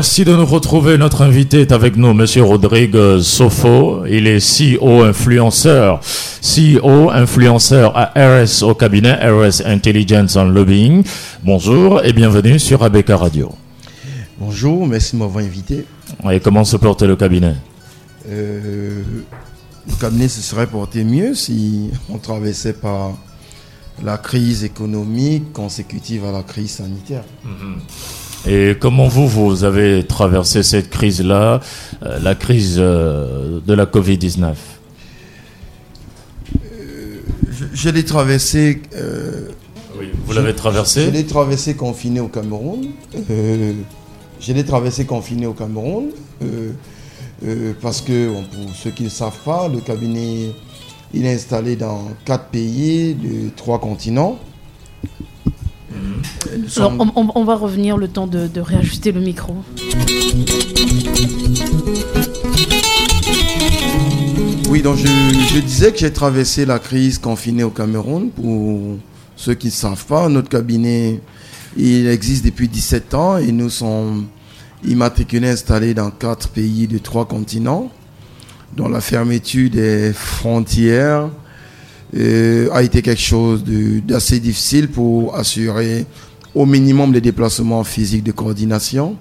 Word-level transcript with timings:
Merci 0.00 0.24
de 0.24 0.34
nous 0.34 0.46
retrouver. 0.46 0.96
Notre 0.96 1.20
invité 1.20 1.60
est 1.60 1.72
avec 1.72 1.94
nous, 1.98 2.14
Monsieur 2.14 2.42
Rodrigue 2.42 3.20
Sofo. 3.20 4.06
Il 4.06 4.26
est 4.26 4.38
CEO 4.40 5.02
influenceur, 5.02 6.00
CEO 6.40 7.10
influenceur 7.10 7.92
à 7.94 8.10
RS 8.16 8.62
au 8.62 8.74
cabinet 8.74 9.12
RS 9.12 9.60
Intelligence 9.66 10.36
and 10.36 10.46
Lobbying. 10.46 11.04
Bonjour 11.44 12.02
et 12.02 12.14
bienvenue 12.14 12.58
sur 12.58 12.82
ABK 12.82 13.10
Radio. 13.10 13.52
Bonjour, 14.38 14.86
merci 14.86 15.16
de 15.16 15.20
m'avoir 15.20 15.44
invité. 15.44 15.84
Et 16.30 16.40
comment 16.40 16.64
se 16.64 16.78
porte 16.78 17.02
le 17.02 17.16
cabinet? 17.16 17.56
Euh, 18.26 19.02
Le 19.86 19.94
cabinet 20.00 20.28
se 20.28 20.40
serait 20.40 20.66
porté 20.66 21.04
mieux 21.04 21.34
si 21.34 21.90
on 22.08 22.16
traversait 22.16 22.72
pas 22.72 23.14
la 24.02 24.16
crise 24.16 24.64
économique 24.64 25.52
consécutive 25.52 26.24
à 26.24 26.32
la 26.32 26.42
crise 26.42 26.70
sanitaire. 26.70 27.24
Mm-hmm. 27.44 28.19
Et 28.46 28.74
comment 28.80 29.06
vous, 29.06 29.28
vous 29.28 29.64
avez 29.64 30.04
traversé 30.06 30.62
cette 30.62 30.88
crise-là, 30.90 31.60
euh, 32.02 32.18
la 32.20 32.34
crise 32.34 32.76
euh, 32.78 33.60
de 33.66 33.74
la 33.74 33.86
Covid-19? 33.86 34.54
Je, 37.50 37.64
je 37.72 37.88
l'ai 37.90 38.04
traversé. 38.04 38.80
oui, 39.98 40.06
vous 40.24 40.32
l'avez 40.32 40.54
traversé? 40.54 41.04
Je 41.06 41.10
l'ai 41.10 41.26
traversé 41.26 41.74
confiné 41.74 42.20
au 42.20 42.28
Cameroun. 42.28 42.86
je 43.28 44.52
l'ai 44.52 44.64
traversé 44.64 45.04
confiné 45.04 45.46
au 45.46 45.52
Cameroun. 45.52 46.06
parce 47.82 48.00
que, 48.00 48.32
pour 48.32 48.74
ceux 48.74 48.90
qui 48.90 49.04
ne 49.04 49.10
savent 49.10 49.42
pas, 49.44 49.68
le 49.68 49.80
cabinet 49.80 50.52
il 51.12 51.26
est 51.26 51.34
installé 51.34 51.76
dans 51.76 52.08
quatre 52.24 52.46
pays 52.46 53.14
de 53.14 53.50
trois 53.56 53.80
continents. 53.80 54.38
Alors, 56.76 56.92
on, 57.34 57.44
va 57.44 57.54
revenir 57.54 57.96
le 57.96 58.08
temps 58.08 58.26
de, 58.26 58.60
réajuster 58.60 59.12
le 59.12 59.20
micro. 59.20 59.54
Oui, 64.68 64.82
donc 64.82 64.96
je, 64.96 65.06
je 65.06 65.60
disais 65.60 65.92
que 65.92 65.98
j'ai 65.98 66.12
traversé 66.12 66.64
la 66.64 66.78
crise 66.78 67.18
confinée 67.18 67.64
au 67.64 67.70
Cameroun. 67.70 68.30
Pour 68.30 68.98
ceux 69.36 69.54
qui 69.54 69.66
ne 69.68 69.72
savent 69.72 70.06
pas, 70.06 70.28
notre 70.28 70.48
cabinet, 70.48 71.20
il 71.76 72.06
existe 72.08 72.44
depuis 72.44 72.68
17 72.68 73.14
ans 73.14 73.38
et 73.38 73.52
nous 73.52 73.70
sommes 73.70 74.26
immatriculés 74.84 75.50
installés 75.50 75.94
dans 75.94 76.10
quatre 76.10 76.48
pays 76.48 76.86
de 76.86 76.98
trois 76.98 77.26
continents 77.26 77.90
dont 78.76 78.88
la 78.88 79.00
fermeture 79.00 79.70
des 79.70 80.12
frontières 80.12 81.28
euh, 82.16 82.68
a 82.72 82.82
été 82.82 83.02
quelque 83.02 83.20
chose 83.20 83.64
d'assez 84.04 84.40
difficile 84.40 84.88
pour 84.88 85.36
assurer 85.36 86.06
au 86.54 86.66
minimum 86.66 87.12
les 87.12 87.20
déplacements 87.20 87.84
physiques 87.84 88.24
de 88.24 88.32
coordination. 88.32 89.16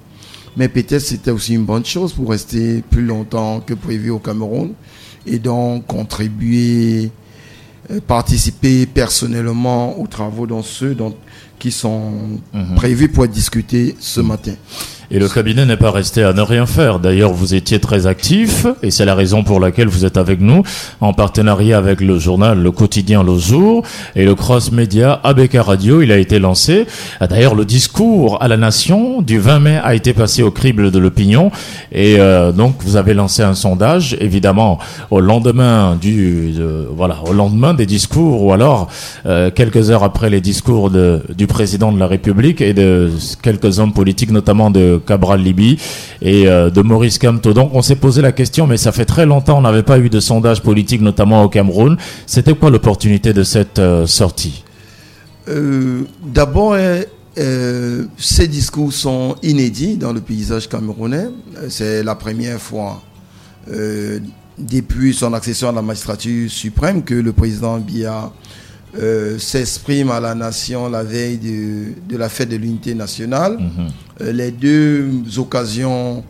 Mais 0.57 0.67
peut-être 0.67 0.99
c'était 1.01 1.31
aussi 1.31 1.53
une 1.53 1.65
bonne 1.65 1.85
chose 1.85 2.13
pour 2.13 2.29
rester 2.29 2.83
plus 2.89 3.05
longtemps 3.05 3.59
que 3.59 3.73
prévu 3.73 4.09
au 4.09 4.19
Cameroun 4.19 4.73
et 5.25 5.37
donc 5.39 5.85
contribuer, 5.85 7.11
euh, 7.91 7.99
participer 8.05 8.85
personnellement 8.85 9.99
aux 9.99 10.07
travaux 10.07 10.47
dans 10.47 10.63
ceux 10.63 10.95
dont, 10.95 11.15
qui 11.59 11.71
sont 11.71 12.11
mhm. 12.53 12.75
prévus 12.75 13.09
pour 13.09 13.25
être 13.25 13.31
discutés 13.31 13.95
ce 13.99 14.21
matin. 14.21 14.53
Et 15.11 15.17
le 15.17 15.27
cabinet 15.27 15.65
n'est 15.65 15.75
pas 15.75 15.89
resté 15.89 16.21
à 16.21 16.33
ne 16.33 16.41
rien 16.41 16.67
faire. 16.67 16.99
D'ailleurs, 16.99 17.33
vous 17.33 17.55
étiez 17.55 17.79
très 17.79 18.05
actif, 18.05 18.67
et 18.83 18.91
c'est 18.91 19.05
la 19.05 19.15
raison 19.15 19.43
pour 19.43 19.59
laquelle 19.59 19.87
vous 19.87 20.05
êtes 20.05 20.17
avec 20.17 20.39
nous, 20.39 20.61
en 21.01 21.13
partenariat 21.13 21.79
avec 21.79 21.99
le 21.99 22.19
journal 22.19 22.61
Le 22.61 22.69
Quotidien 22.69 23.23
Le 23.23 23.35
Jour 23.39 23.81
et 24.15 24.23
le 24.23 24.35
Cross 24.35 24.71
Média 24.71 25.19
ABK 25.23 25.55
Radio. 25.61 26.03
Il 26.03 26.11
a 26.11 26.17
été 26.19 26.37
lancé. 26.37 26.85
D'ailleurs, 27.27 27.55
le 27.55 27.65
discours 27.65 28.37
à 28.39 28.47
la 28.47 28.55
nation 28.55 29.23
du 29.23 29.39
20 29.39 29.59
mai 29.59 29.79
a 29.83 29.95
été 29.95 30.13
passé 30.13 30.43
au 30.43 30.51
crible 30.51 30.91
de 30.91 30.99
l'opinion. 30.99 31.51
Et 31.91 32.17
euh, 32.19 32.51
donc, 32.51 32.75
vous 32.81 32.95
avez 32.95 33.15
lancé 33.15 33.41
un 33.41 33.55
sondage, 33.55 34.15
évidemment, 34.21 34.77
au 35.09 35.21
lendemain 35.21 35.97
du, 35.99 36.53
voilà, 36.95 37.17
au 37.25 37.33
lendemain 37.33 37.73
des 37.73 37.87
discours, 37.87 38.43
ou 38.43 38.53
alors 38.53 38.89
euh, 39.25 39.49
quelques 39.49 39.89
heures 39.89 40.03
après 40.03 40.29
les 40.29 40.39
discours 40.39 40.91
de, 40.91 41.23
du 41.35 41.47
président 41.47 41.91
de 41.91 41.99
la 41.99 42.05
République 42.05 42.61
et 42.61 42.73
de 42.73 43.09
quelques 43.41 43.79
hommes 43.79 43.93
politiques, 43.93 44.29
notamment 44.29 44.69
de 44.69 44.98
Cabral 44.99 45.41
Libi 45.41 45.77
et 46.21 46.47
euh, 46.47 46.69
de 46.69 46.81
Maurice 46.81 47.17
Kamto. 47.17 47.53
Donc 47.53 47.71
on 47.73 47.81
s'est 47.81 47.95
posé 47.95 48.21
la 48.21 48.31
question, 48.31 48.67
mais 48.67 48.77
ça 48.77 48.91
fait 48.91 49.05
très 49.05 49.25
longtemps, 49.25 49.57
on 49.57 49.61
n'avait 49.61 49.83
pas 49.83 49.99
eu 49.99 50.09
de 50.09 50.19
sondage 50.19 50.61
politique, 50.61 51.01
notamment 51.01 51.43
au 51.43 51.49
Cameroun. 51.49 51.97
C'était 52.25 52.53
quoi 52.53 52.69
l'opportunité 52.69 53.33
de 53.33 53.43
cette 53.43 53.79
euh, 53.79 54.05
sortie? 54.05 54.63
Euh, 55.47 56.03
D'abord, 56.23 56.75
ces 58.17 58.47
discours 58.47 58.91
sont 58.91 59.35
inédits 59.43 59.95
dans 59.95 60.11
le 60.11 60.19
paysage 60.19 60.67
camerounais. 60.67 61.27
C'est 61.69 62.03
la 62.03 62.15
première 62.15 62.59
fois 62.59 63.01
depuis 64.59 65.13
son 65.13 65.33
accession 65.33 65.69
à 65.69 65.71
la 65.71 65.81
magistrature 65.81 66.51
suprême 66.51 67.03
que 67.03 67.13
le 67.13 67.31
président 67.31 67.77
Biya 67.77 68.31
euh, 68.97 69.37
s'exprime 69.37 70.09
à 70.09 70.19
la 70.19 70.33
nation 70.33 70.89
la 70.89 71.03
veille 71.03 71.37
de, 71.37 72.17
la 72.17 72.27
fête 72.27 72.49
de 72.49 72.55
l'unité 72.55 72.95
nationale. 72.95 73.57
Mhm. 73.59 73.87
Euh, 74.21 74.31
les 74.31 74.51
deux 74.51 75.11
occasions 75.37 76.23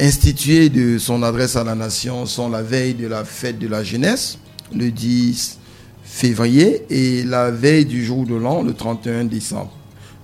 instituées 0.00 0.70
de 0.70 0.98
son 0.98 1.22
adresse 1.22 1.56
à 1.56 1.64
la 1.64 1.74
nation 1.74 2.24
sont 2.24 2.48
la 2.48 2.62
veille 2.62 2.94
de 2.94 3.06
la 3.06 3.24
fête 3.24 3.58
de 3.58 3.68
la 3.68 3.84
jeunesse, 3.84 4.38
le 4.74 4.90
10 4.90 5.58
février, 6.02 6.86
et 6.88 7.22
la 7.22 7.50
veille 7.50 7.84
du 7.84 8.02
jour 8.04 8.24
de 8.24 8.34
l'an, 8.34 8.62
le 8.62 8.72
31 8.72 9.24
décembre. 9.24 9.72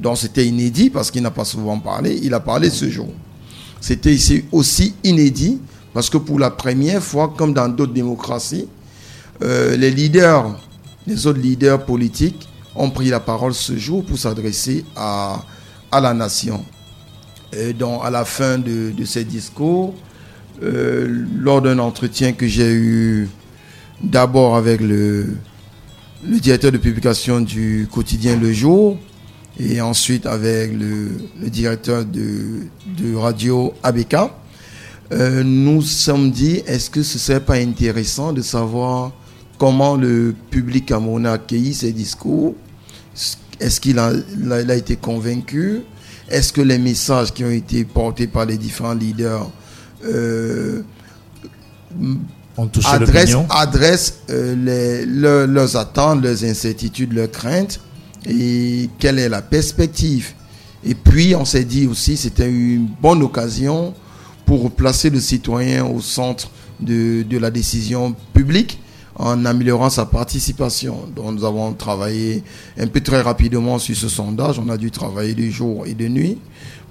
Donc 0.00 0.16
c'était 0.16 0.46
inédit 0.46 0.88
parce 0.88 1.10
qu'il 1.10 1.22
n'a 1.22 1.30
pas 1.30 1.44
souvent 1.44 1.78
parlé, 1.78 2.18
il 2.22 2.32
a 2.32 2.40
parlé 2.40 2.70
ce 2.70 2.88
jour. 2.88 3.08
C'était 3.80 4.16
aussi 4.50 4.94
inédit 5.04 5.58
parce 5.92 6.10
que 6.10 6.16
pour 6.16 6.38
la 6.38 6.50
première 6.50 7.02
fois, 7.02 7.32
comme 7.36 7.52
dans 7.52 7.68
d'autres 7.68 7.92
démocraties, 7.92 8.66
euh, 9.42 9.76
les 9.76 9.90
leaders 9.90 10.58
les 11.06 11.26
autres 11.26 11.40
leaders 11.40 11.84
politiques 11.84 12.48
ont 12.74 12.90
pris 12.90 13.08
la 13.08 13.20
parole 13.20 13.54
ce 13.54 13.76
jour 13.76 14.04
pour 14.04 14.18
s'adresser 14.18 14.84
à, 14.96 15.42
à 15.90 16.00
la 16.00 16.12
nation. 16.14 16.64
Et 17.52 17.72
donc, 17.72 18.02
à 18.04 18.10
la 18.10 18.24
fin 18.24 18.58
de, 18.58 18.90
de 18.90 19.04
ces 19.04 19.24
discours, 19.24 19.94
euh, 20.62 21.24
lors 21.38 21.62
d'un 21.62 21.78
entretien 21.78 22.32
que 22.32 22.46
j'ai 22.46 22.72
eu 22.72 23.28
d'abord 24.02 24.56
avec 24.56 24.80
le, 24.80 25.36
le, 26.26 26.40
directeur 26.40 26.72
de 26.72 26.78
publication 26.78 27.40
du 27.40 27.88
quotidien 27.92 28.36
Le 28.36 28.52
Jour 28.52 28.98
et 29.58 29.80
ensuite 29.80 30.26
avec 30.26 30.72
le, 30.72 31.12
le 31.40 31.50
directeur 31.50 32.04
de, 32.04 32.66
de, 32.98 33.14
radio 33.14 33.72
ABK, 33.82 34.16
euh, 35.12 35.42
nous 35.44 35.82
sommes 35.82 36.30
dit, 36.30 36.62
est-ce 36.66 36.90
que 36.90 37.02
ce 37.02 37.18
serait 37.18 37.40
pas 37.40 37.54
intéressant 37.56 38.32
de 38.32 38.42
savoir 38.42 39.12
comment 39.58 39.96
le 39.96 40.34
public 40.50 40.86
camerounais 40.86 41.28
a 41.28 41.32
accueilli 41.32 41.74
ces 41.74 41.92
discours. 41.92 42.54
Est-ce 43.60 43.80
qu'il 43.80 43.98
a, 43.98 44.12
a, 44.50 44.74
été 44.74 44.96
convaincu? 44.96 45.82
Est-ce 46.28 46.52
que 46.52 46.60
les 46.60 46.78
messages 46.78 47.32
qui 47.32 47.44
ont 47.44 47.50
été 47.50 47.84
portés 47.84 48.26
par 48.26 48.44
les 48.44 48.58
différents 48.58 48.94
leaders 48.94 49.50
euh, 50.04 50.82
adressent, 53.50 54.14
euh, 54.30 55.46
leurs 55.46 55.76
attentes, 55.76 56.22
leurs 56.22 56.44
incertitudes, 56.44 57.12
leurs 57.12 57.30
craintes? 57.30 57.80
Et 58.28 58.90
quelle 58.98 59.18
est 59.18 59.28
la 59.28 59.40
perspective? 59.40 60.32
Et 60.84 60.94
puis 60.94 61.34
on 61.34 61.44
s'est 61.44 61.64
dit 61.64 61.86
aussi 61.86 62.16
c'était 62.16 62.48
une 62.48 62.88
bonne 63.00 63.22
occasion 63.22 63.94
pour 64.44 64.70
placer 64.70 65.10
le 65.10 65.20
citoyen 65.20 65.86
au 65.86 66.00
centre 66.00 66.50
de, 66.80 67.22
de 67.22 67.38
la 67.38 67.50
décision 67.50 68.14
publique 68.34 68.78
en 69.18 69.44
améliorant 69.44 69.90
sa 69.90 70.06
participation. 70.06 71.08
Donc 71.14 71.32
nous 71.32 71.44
avons 71.44 71.72
travaillé 71.72 72.42
un 72.78 72.86
peu 72.86 73.00
très 73.00 73.20
rapidement 73.22 73.78
sur 73.78 73.96
ce 73.96 74.08
sondage. 74.08 74.58
On 74.58 74.68
a 74.68 74.76
dû 74.76 74.90
travailler 74.90 75.34
de 75.34 75.48
jour 75.48 75.86
et 75.86 75.94
de 75.94 76.06
nuit 76.08 76.38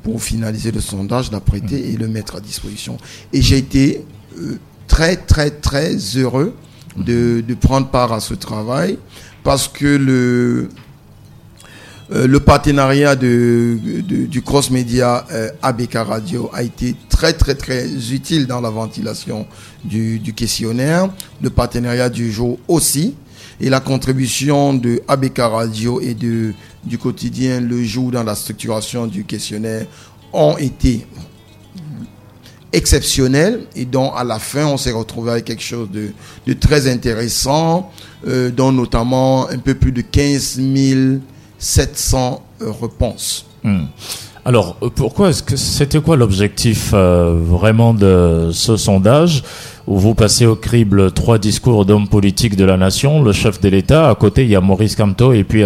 pour 0.04 0.22
finaliser 0.22 0.72
le 0.72 0.81
sondage, 0.81 1.31
l'apprêter 1.31 1.92
et 1.92 1.98
le 1.98 2.07
mettre 2.07 2.36
à 2.36 2.39
disposition. 2.39 2.98
Et 3.33 3.42
j'ai 3.42 3.57
été 3.57 4.04
euh, 4.39 4.57
très 4.88 5.16
très 5.16 5.51
très 5.51 5.95
heureux 6.16 6.56
de, 6.98 7.44
de, 7.45 7.54
prendre 7.56 7.88
part 7.89 8.13
à 8.13 8.19
ce 8.19 8.33
travail 8.33 8.98
parce 9.44 9.68
que 9.68 9.86
le, 9.86 10.69
euh, 12.12 12.28
le 12.28 12.40
partenariat 12.40 13.16
du 13.16 14.42
cross 14.46 14.69
média 14.69 15.25
euh, 15.31 15.50
ABK 15.63 15.94
Radio 15.96 16.52
a 16.54 16.62
été 16.62 16.96
très 17.10 17.34
très 17.34 17.56
très 17.56 17.88
utile 18.13 18.46
dans 18.46 18.62
la 18.62 18.69
ventilation 18.69 19.48
du, 19.84 20.22
questionnaire. 20.36 21.10
Le 21.42 21.50
partenariat 21.50 22.10
du 22.10 22.31
jour 22.31 22.60
aussi. 22.68 23.16
Et 23.62 23.69
la 23.69 23.80
contribution 23.80 24.74
de 24.74 25.02
ABK 25.07 25.38
Radio 25.38 26.02
et 26.02 26.13
de, 26.13 26.54
du 26.84 26.98
quotidien 26.98 27.62
Le 27.62 27.81
Jour 27.86 28.12
dans 28.12 28.24
la 28.24 28.36
structuration 28.36 29.07
du 29.07 29.24
questionnaire 29.24 29.86
ont 30.34 30.57
été 30.57 31.07
exceptionnels 32.74 33.62
et 33.74 33.86
dont 33.86 34.12
à 34.12 34.25
la 34.25 34.40
fin 34.40 34.66
on 34.66 34.75
s'est 34.75 34.92
retrouvé 34.92 35.31
avec 35.31 35.46
quelque 35.46 35.63
chose 35.63 35.90
de, 35.90 36.12
de 36.46 36.54
très 36.54 36.92
intéressant, 36.92 37.90
euh, 38.28 38.52
dont 38.52 38.74
notamment 38.74 39.50
un 39.50 39.57
peu 39.57 39.74
plus 39.74 39.94
de 39.94 40.02
15 40.02 40.60
000 40.60 41.19
700 41.66 42.44
réponses. 42.80 43.48
Hmm. 43.64 43.86
Alors, 44.46 44.78
euh, 44.84 44.90
pourquoi 44.94 45.32
est-ce 45.32 45.42
que 45.42 45.56
c'était 45.56 46.00
quoi 46.00 46.16
l'objectif 46.16 46.92
euh, 46.94 47.36
vraiment 47.36 47.96
de 47.96 48.52
ce 48.54 48.78
sondage 48.78 49.44
où 49.88 49.98
vous 49.98 50.14
passez 50.14 50.46
au 50.46 50.56
crible 50.56 51.12
trois 51.12 51.40
discours 51.40 51.86
d'hommes 51.86 52.08
politiques 52.08 52.56
de 52.56 52.66
la 52.66 52.78
nation, 52.78 53.24
le 53.24 53.32
chef 53.32 53.60
de 53.62 53.70
l'État, 53.70 54.10
à 54.10 54.16
côté 54.16 54.44
il 54.44 54.50
y 54.50 54.56
a 54.56 54.62
Maurice 54.62 54.96
Kamto 54.96 55.34
et 55.34 55.44
puis 55.44 55.64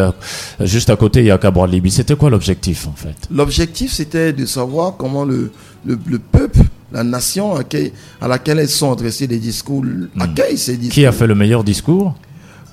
juste 0.61 0.89
à 0.89 0.95
côté 0.95 1.19
il 1.19 1.25
y 1.25 1.31
a 1.31 1.37
Cabral 1.37 1.69
Libi. 1.69 1.89
C'était 1.89 2.15
quoi 2.15 2.29
l'objectif 2.29 2.87
en 2.87 2.93
fait? 2.93 3.15
L'objectif 3.31 3.93
c'était 3.93 4.33
de 4.33 4.45
savoir 4.45 4.97
comment 4.97 5.23
le, 5.23 5.51
le, 5.85 6.19
peuple, 6.19 6.63
la 6.91 7.05
nation 7.05 7.55
à, 7.55 8.27
laquelle 8.27 8.59
elles 8.59 8.67
sont 8.67 8.91
adressées 8.91 9.27
les 9.27 9.39
discours, 9.39 9.83
hmm. 9.83 10.21
accueille 10.21 10.57
ces 10.57 10.75
discours. 10.75 10.93
Qui 10.93 11.05
a 11.05 11.13
fait 11.13 11.27
le 11.27 11.35
meilleur 11.35 11.63
discours? 11.63 12.13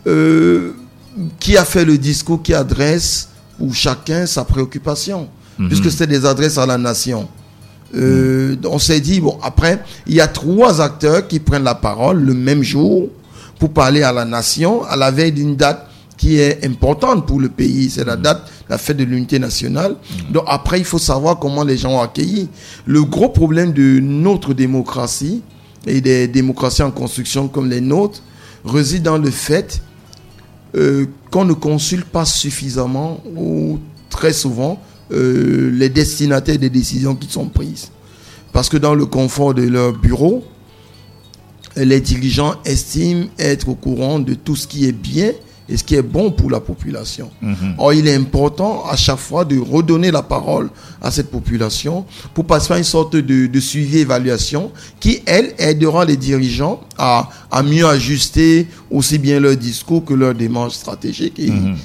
Euh, 0.08 0.72
Qui 1.38 1.56
a 1.56 1.64
fait 1.64 1.84
le 1.84 1.98
discours 1.98 2.42
qui 2.42 2.52
adresse 2.54 3.28
pour 3.58 3.74
chacun 3.74 4.26
sa 4.26 4.44
préoccupation 4.44 5.28
hmm. 5.58 5.68
Puisque 5.68 5.90
c'est 5.90 6.06
des 6.06 6.24
adresses 6.26 6.58
à 6.58 6.66
la 6.66 6.76
nation. 6.78 7.28
Euh, 7.94 8.56
on 8.64 8.78
s'est 8.78 9.00
dit, 9.00 9.20
bon, 9.20 9.38
après, 9.42 9.82
il 10.06 10.14
y 10.14 10.20
a 10.20 10.26
trois 10.28 10.80
acteurs 10.80 11.26
qui 11.26 11.40
prennent 11.40 11.64
la 11.64 11.74
parole 11.74 12.20
le 12.20 12.34
même 12.34 12.62
jour 12.62 13.08
pour 13.58 13.70
parler 13.72 14.02
à 14.02 14.12
la 14.12 14.24
nation 14.24 14.84
à 14.84 14.96
la 14.96 15.10
veille 15.10 15.32
d'une 15.32 15.56
date 15.56 15.86
qui 16.16 16.38
est 16.38 16.64
importante 16.64 17.26
pour 17.26 17.40
le 17.40 17.48
pays. 17.48 17.90
C'est 17.90 18.04
la 18.04 18.16
mm. 18.16 18.22
date, 18.22 18.50
la 18.68 18.78
fête 18.78 18.96
de 18.96 19.04
l'unité 19.04 19.38
nationale. 19.38 19.96
Donc 20.30 20.44
après, 20.46 20.78
il 20.78 20.84
faut 20.84 20.98
savoir 20.98 21.38
comment 21.38 21.62
les 21.64 21.76
gens 21.76 21.92
ont 21.92 22.00
accueilli. 22.00 22.48
Le 22.86 23.04
gros 23.04 23.28
problème 23.28 23.72
de 23.72 24.00
notre 24.00 24.54
démocratie 24.54 25.42
et 25.86 26.00
des 26.00 26.26
démocraties 26.26 26.82
en 26.82 26.90
construction 26.90 27.48
comme 27.48 27.68
les 27.68 27.80
nôtres 27.80 28.22
réside 28.64 29.02
dans 29.04 29.18
le 29.18 29.30
fait 29.30 29.80
euh, 30.76 31.06
qu'on 31.30 31.44
ne 31.44 31.54
consulte 31.54 32.04
pas 32.06 32.24
suffisamment 32.24 33.22
ou 33.36 33.78
très 34.10 34.32
souvent 34.32 34.80
euh, 35.12 35.70
les 35.72 35.88
destinataires 35.88 36.58
des 36.58 36.70
décisions 36.70 37.14
qui 37.14 37.30
sont 37.30 37.46
prises. 37.46 37.90
Parce 38.52 38.68
que 38.68 38.76
dans 38.76 38.94
le 38.94 39.06
confort 39.06 39.54
de 39.54 39.62
leur 39.62 39.92
bureau, 39.92 40.44
les 41.76 42.00
dirigeants 42.00 42.54
estiment 42.64 43.26
être 43.38 43.68
au 43.68 43.74
courant 43.74 44.18
de 44.18 44.34
tout 44.34 44.56
ce 44.56 44.66
qui 44.66 44.86
est 44.86 44.92
bien 44.92 45.32
et 45.68 45.76
ce 45.76 45.84
qui 45.84 45.94
est 45.94 46.02
bon 46.02 46.30
pour 46.30 46.50
la 46.50 46.60
population. 46.60 47.30
Mhm. 47.42 47.74
Or, 47.78 47.92
il 47.92 48.06
est 48.06 48.14
important 48.14 48.84
à 48.88 48.96
chaque 48.96 49.18
fois 49.18 49.44
de 49.44 49.58
redonner 49.58 50.10
la 50.10 50.22
parole 50.22 50.68
à 51.02 51.10
cette 51.10 51.30
population 51.30 52.04
pour 52.34 52.44
passer 52.44 52.72
à 52.74 52.78
une 52.78 52.84
sorte 52.84 53.16
de, 53.16 53.46
de 53.46 53.60
suivi-évaluation 53.60 54.70
qui, 55.00 55.22
elle, 55.26 55.54
aidera 55.58 56.04
les 56.04 56.16
dirigeants 56.16 56.80
à, 56.98 57.28
à, 57.50 57.62
mieux 57.62 57.86
ajuster 57.86 58.66
aussi 58.90 59.18
bien 59.18 59.40
leur 59.40 59.56
discours 59.56 60.04
que 60.04 60.14
leur 60.14 60.34
démarche 60.34 60.74
stratégique 60.74 61.38
et, 61.38 61.50
mhm. 61.50 61.76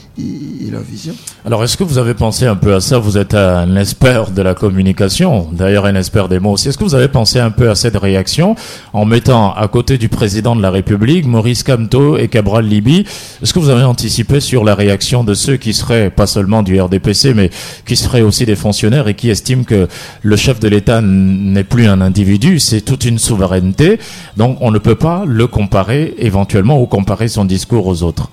Alors, 1.46 1.64
est-ce 1.64 1.78
que 1.78 1.84
vous 1.84 1.98
avez 1.98 2.14
pensé 2.14 2.46
un 2.46 2.56
peu 2.56 2.74
à 2.74 2.82
ça? 2.82 2.98
Vous 2.98 3.18
êtes 3.18 3.34
un 3.34 3.76
expert 3.76 4.32
de 4.32 4.42
la 4.42 4.54
communication, 4.54 5.48
d'ailleurs 5.52 5.86
un 5.86 5.96
expert 5.96 6.28
des 6.30 6.40
mots 6.40 6.52
aussi. 6.52 6.70
Est-ce 6.70 6.78
que 6.78 6.84
vous 6.84 6.96
avez 6.96 7.08
pensé 7.08 7.40
un 7.40 7.52
peu 7.52 7.70
à 7.70 7.76
cette 7.76 7.98
réaction 7.98 8.56
en 8.94 9.06
mettant 9.06 9.54
à 9.54 9.68
côté 9.68 9.98
du 9.98 10.10
président 10.10 10.56
de 10.56 10.62
la 10.62 10.72
République, 10.72 11.26
Maurice 11.26 11.64
Kamto 11.64 12.18
et 12.18 12.28
Cabral 12.28 12.66
Libi 12.66 13.06
Est-ce 13.42 13.54
que 13.54 13.60
vous 13.60 13.70
avez 13.70 13.84
anticipé 13.84 14.40
sur 14.40 14.64
la 14.64 14.76
réaction 14.76 15.24
de 15.24 15.34
ceux 15.34 15.58
qui 15.58 15.74
seraient, 15.74 16.10
pas 16.10 16.28
seulement 16.28 16.64
du 16.64 16.80
RDPC, 16.80 17.34
mais 17.34 17.50
qui 17.86 17.96
seraient 17.96 18.22
aussi 18.22 18.46
des 18.46 18.56
fonctionnaires 18.56 19.08
et 19.08 19.16
qui 19.16 19.30
estiment 19.30 19.64
que 19.64 19.88
le 20.22 20.36
chef 20.36 20.60
de 20.60 20.68
l'État 20.68 21.02
n'est 21.02 21.64
plus 21.64 21.88
un 21.88 22.02
individu, 22.02 22.60
c'est 22.60 22.82
toute 22.82 23.06
une 23.06 23.20
souveraineté? 23.20 24.00
Donc 24.38 24.58
on 24.62 24.72
ne 24.72 24.80
peut 24.80 24.96
pas 24.96 25.24
le 25.26 25.48
comparer 25.48 26.14
éventuellement 26.18 26.82
ou 26.82 26.86
comparer 26.86 27.28
son 27.28 27.46
discours 27.46 27.88
aux 27.88 28.04
autres. 28.04 28.30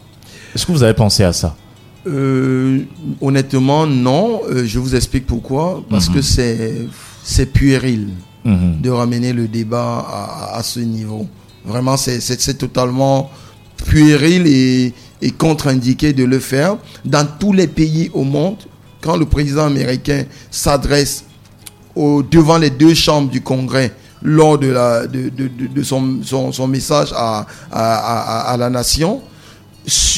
Est-ce 0.55 0.67
que 0.67 0.73
vous 0.73 0.83
avez 0.83 0.95
pensé 0.95 1.25
à 1.25 1.33
ça? 1.33 1.57
Euh, 2.09 2.81
Honnêtement, 3.21 3.87
non. 3.87 4.43
Euh, 4.49 4.65
je 4.67 4.79
vous 4.79 4.95
explique 4.95 5.27
pourquoi. 5.27 5.83
Parce 5.89 6.09
mhm. 6.09 6.15
que 6.17 6.23
c'est 6.23 7.47
puéril 7.53 8.09
mhm. 8.45 8.81
de 8.81 8.91
ramener 8.91 9.33
le 9.33 9.49
débat 9.49 10.07
à, 10.09 10.57
à 10.59 10.63
ce 10.63 10.81
niveau. 10.81 11.27
Vraiment, 11.65 11.97
c'est 11.97 12.59
totalement 12.59 13.31
puéril 13.87 14.47
et, 14.47 14.93
et 15.21 15.31
contre-indiqué 15.31 16.13
de 16.13 16.25
le 16.25 16.39
faire. 16.39 16.77
Dans 17.05 17.27
tous 17.39 17.53
les 17.53 17.67
pays 17.67 18.11
au 18.15 18.25
monde, 18.25 18.57
quand 19.01 19.17
le 19.17 19.27
président 19.27 19.67
américain 19.67 20.25
s'adresse 20.51 21.25
devant 21.97 22.59
les 22.59 22.71
deux 22.71 22.95
chambres 22.95 23.31
du 23.31 23.41
Congrès 23.41 23.93
lors 24.23 24.59
de, 24.59 24.69
la, 24.69 25.07
de, 25.07 25.29
de, 25.29 25.49
de 25.49 25.83
son, 25.83 26.21
son, 26.23 26.53
son, 26.53 26.67
message 26.67 27.13
à, 27.15 27.47
à, 27.71 28.53
à, 28.53 28.57
la 28.57 28.69
nation, 28.71 29.21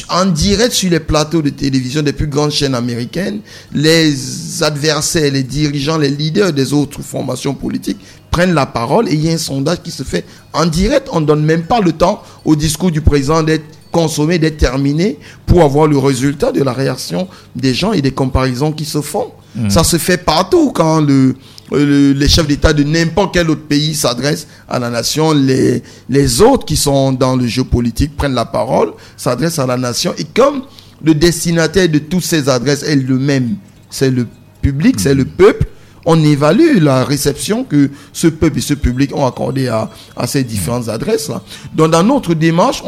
en 0.09 0.25
direct 0.25 0.73
sur 0.73 0.89
les 0.89 0.99
plateaux 0.99 1.41
de 1.41 1.49
télévision 1.49 2.01
des 2.01 2.13
plus 2.13 2.27
grandes 2.27 2.51
chaînes 2.51 2.75
américaines, 2.75 3.39
les 3.73 4.63
adversaires, 4.63 5.31
les 5.31 5.43
dirigeants, 5.43 5.97
les 5.97 6.09
leaders 6.09 6.53
des 6.53 6.73
autres 6.73 7.01
formations 7.01 7.53
politiques 7.53 7.99
prennent 8.31 8.53
la 8.53 8.65
parole 8.65 9.07
et 9.09 9.13
il 9.13 9.25
y 9.25 9.29
a 9.29 9.33
un 9.33 9.37
sondage 9.37 9.81
qui 9.83 9.91
se 9.91 10.03
fait 10.03 10.25
en 10.53 10.65
direct. 10.65 11.07
On 11.11 11.21
ne 11.21 11.25
donne 11.25 11.43
même 11.43 11.63
pas 11.63 11.79
le 11.79 11.91
temps 11.91 12.23
au 12.45 12.55
discours 12.55 12.91
du 12.91 13.01
président 13.01 13.43
d'être 13.43 13.65
consommé, 13.91 14.39
d'être 14.39 14.57
terminé 14.57 15.17
pour 15.45 15.61
avoir 15.61 15.87
le 15.87 15.97
résultat 15.97 16.51
de 16.51 16.63
la 16.63 16.73
réaction 16.73 17.27
des 17.55 17.73
gens 17.73 17.93
et 17.93 18.01
des 18.01 18.11
comparaisons 18.11 18.71
qui 18.71 18.85
se 18.85 19.01
font. 19.01 19.31
Mm. 19.55 19.69
Ça 19.69 19.83
se 19.83 19.97
fait 19.97 20.17
partout 20.17 20.71
quand 20.73 21.01
le, 21.01 21.35
les 21.71 22.27
chefs 22.27 22.47
d'État 22.47 22.73
de 22.73 22.83
n'importe 22.83 23.33
quel 23.33 23.49
autre 23.49 23.63
pays 23.67 23.93
s'adressent 23.93 24.47
à 24.67 24.79
la 24.79 24.89
nation. 24.89 25.33
Les, 25.33 25.83
les 26.09 26.41
autres 26.41 26.65
qui 26.65 26.77
sont 26.77 27.11
dans 27.11 27.35
le 27.35 27.47
jeu 27.47 27.63
politique 27.63 28.15
prennent 28.15 28.33
la 28.33 28.45
parole, 28.45 28.93
s'adressent 29.17 29.59
à 29.59 29.65
la 29.65 29.77
nation. 29.77 30.13
Et 30.17 30.23
comme 30.25 30.63
le 31.03 31.15
destinataire 31.15 31.89
de 31.89 31.99
toutes 31.99 32.23
ces 32.23 32.49
adresses 32.49 32.83
est 32.83 32.95
le 32.95 33.17
même, 33.17 33.55
c'est 33.89 34.11
le 34.11 34.27
public, 34.61 34.99
c'est 34.99 35.15
le 35.15 35.25
peuple, 35.25 35.67
on 36.05 36.23
évalue 36.23 36.77
la 36.81 37.03
réception 37.03 37.63
que 37.63 37.89
ce 38.13 38.27
peuple 38.27 38.57
et 38.59 38.61
ce 38.61 38.73
public 38.73 39.15
ont 39.15 39.25
accordé 39.25 39.67
à, 39.67 39.89
ces 40.25 40.43
différentes 40.43 40.89
adresses-là. 40.89 41.41
Donc, 41.75 41.91
dans 41.91 42.03
notre 42.03 42.33
démarche, 42.33 42.83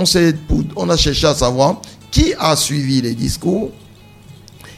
on, 0.76 0.90
a 0.90 0.98
cherché 0.98 1.28
à 1.28 1.36
savoir 1.36 1.82
qui 2.12 2.34
a 2.40 2.56
suivi 2.56 3.02
les 3.02 3.14
discours, 3.14 3.72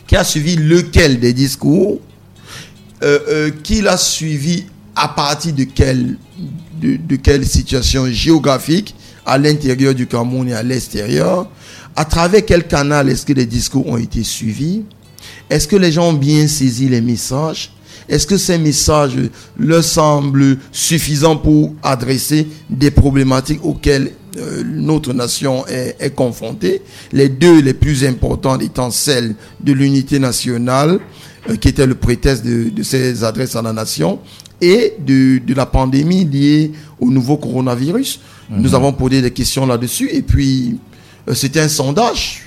qui 0.08 0.16
a 0.16 0.24
suivi 0.24 0.56
lequel 0.56 1.20
des 1.20 1.34
discours, 1.34 2.00
euh, 3.04 3.20
euh, 3.30 3.52
qui 3.64 3.82
l'a 3.82 3.98
suivi 3.98 4.66
à 4.96 5.10
partir 5.10 5.54
de 5.54 5.64
quelle, 5.64 6.18
de 6.82 7.16
quelle 7.18 7.46
situation 7.46 8.08
géographique, 8.08 8.96
à 9.26 9.38
l'intérieur 9.38 9.94
du 9.96 10.08
Cameroun 10.08 10.48
et 10.50 10.54
à 10.54 10.64
l'extérieur, 10.64 11.50
à 11.96 12.06
travers 12.06 12.46
quel 12.46 12.68
canal 12.68 13.10
est-ce 13.10 13.26
que 13.26 13.34
les 13.34 13.46
discours 13.46 13.88
ont 13.88 13.98
été 13.98 14.24
suivis, 14.24 14.84
est-ce 15.50 15.68
que 15.68 15.76
les 15.76 15.92
gens 15.92 16.10
ont 16.10 16.14
bien 16.14 16.48
saisi 16.48 16.88
les 16.88 17.02
messages, 17.02 17.72
est-ce 18.08 18.28
que 18.28 18.38
ces 18.38 18.58
messages 18.58 19.16
leur 19.58 19.84
semblent 19.84 20.58
suffisants 20.72 21.38
pour 21.38 21.74
adresser 21.82 22.48
des 22.70 22.92
problématiques 22.92 23.64
auxquelles 23.64 24.12
euh, 24.38 24.64
notre 24.66 25.14
nation 25.14 25.66
est, 25.68 25.96
est, 26.00 26.14
confrontée? 26.14 26.82
Les 27.12 27.30
deux 27.30 27.62
les 27.62 27.74
plus 27.74 28.06
importantes 28.06 28.62
étant 28.62 28.92
celles 28.92 29.36
de 29.62 29.74
l'unité 29.74 30.20
nationale, 30.20 31.00
euh, 31.50 31.56
qui 31.56 31.70
était 31.70 31.88
le 31.88 31.96
prétexte 31.96 32.46
de, 32.46 32.70
de, 32.70 32.84
ces 32.84 33.24
adresses 33.24 33.56
à 33.56 33.62
la 33.62 33.74
nation, 33.74 34.20
et 34.62 34.94
de, 35.00 35.40
de 35.40 35.54
la 35.54 35.66
pandémie 35.66 36.26
liée 36.26 36.72
au 37.00 37.10
nouveau 37.10 37.38
coronavirus. 37.38 38.20
Mhm. 38.50 38.62
Nous 38.62 38.76
avons 38.76 38.94
posé 38.94 39.22
des 39.22 39.32
questions 39.32 39.66
là-dessus, 39.66 40.10
et 40.12 40.22
puis 40.22 40.78
euh, 41.28 41.34
c'était 41.34 41.62
un 41.62 41.68
sondage. 41.68 42.44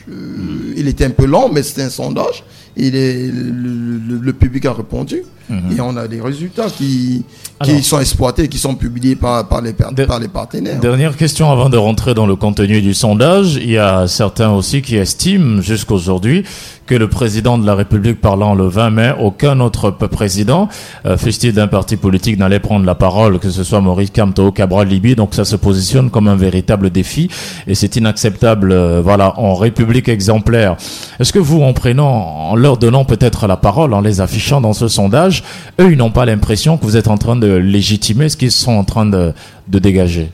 il 0.76 0.86
était 0.86 1.04
un 1.04 1.10
peu 1.10 1.26
long, 1.26 1.50
mais 1.52 1.62
c'était 1.64 1.82
un 1.82 1.90
sondage. 1.90 2.44
Et 2.76 2.90
le, 2.92 4.20
le, 4.22 4.32
public 4.32 4.64
a 4.66 4.72
répondu. 4.72 5.22
Mhm. 5.48 5.76
Et 5.76 5.80
on 5.80 5.96
a 5.96 6.06
des 6.08 6.20
résultats 6.20 6.68
qui, 6.68 7.24
qui 7.64 7.82
sont 7.82 8.00
exploités, 8.00 8.48
qui 8.48 8.58
sont 8.58 8.74
publiés 8.74 9.16
par, 9.16 9.48
par, 9.48 9.62
les, 9.62 9.72
par 9.72 10.18
les 10.20 10.28
partenaires. 10.28 10.80
Dernière 10.80 11.16
question 11.16 11.50
avant 11.50 11.68
de 11.68 11.76
rentrer 11.76 12.14
dans 12.14 12.26
le 12.26 12.36
contenu 12.36 12.80
du 12.82 12.94
sondage. 12.94 13.56
Il 13.56 13.70
y 13.70 13.78
a 13.78 14.06
certains 14.06 14.50
aussi 14.50 14.82
qui 14.82 14.96
estiment 14.96 15.60
jusqu'aujourd'hui 15.60 16.44
que 16.88 16.94
le 16.94 17.08
président 17.08 17.58
de 17.58 17.66
la 17.66 17.74
République 17.74 18.20
parlant 18.20 18.54
le 18.54 18.66
20 18.66 18.90
mai, 18.90 19.12
aucun 19.20 19.60
autre 19.60 19.90
président, 19.90 20.68
euh, 21.06 21.16
d'un 21.52 21.68
parti 21.68 21.96
politique, 21.96 22.38
n'allait 22.38 22.60
prendre 22.60 22.86
la 22.86 22.94
parole, 22.94 23.38
que 23.38 23.50
ce 23.50 23.62
soit 23.62 23.82
Maurice 23.82 24.10
Kamto, 24.10 24.50
Cabral 24.52 24.88
Libi. 24.88 25.14
Donc 25.14 25.34
ça 25.34 25.44
se 25.44 25.54
positionne 25.54 26.08
comme 26.10 26.28
un 26.28 26.34
véritable 26.34 26.90
défi 26.90 27.28
et 27.66 27.74
c'est 27.74 27.96
inacceptable. 27.96 28.72
Euh, 28.72 29.02
voilà, 29.04 29.38
en 29.38 29.54
République 29.54 30.08
exemplaire. 30.08 30.76
Est-ce 31.20 31.32
que 31.32 31.38
vous, 31.38 31.62
en 31.62 31.74
prenant, 31.74 32.08
en 32.08 32.56
leur 32.56 32.78
donnant 32.78 33.04
peut-être 33.04 33.46
la 33.46 33.56
parole, 33.56 33.92
en 33.92 34.00
les 34.00 34.20
affichant 34.20 34.60
dans 34.60 34.72
ce 34.72 34.88
sondage, 34.88 35.37
eux, 35.80 35.92
ils 35.92 35.98
n'ont 35.98 36.10
pas 36.10 36.26
l'impression 36.26 36.76
que 36.76 36.84
vous 36.84 36.96
êtes 36.96 37.08
en 37.08 37.18
train 37.18 37.36
de 37.36 37.52
légitimer 37.52 38.28
ce 38.28 38.36
qu'ils 38.36 38.52
sont 38.52 38.72
en 38.72 38.84
train 38.84 39.06
de, 39.06 39.32
de 39.68 39.78
dégager 39.78 40.30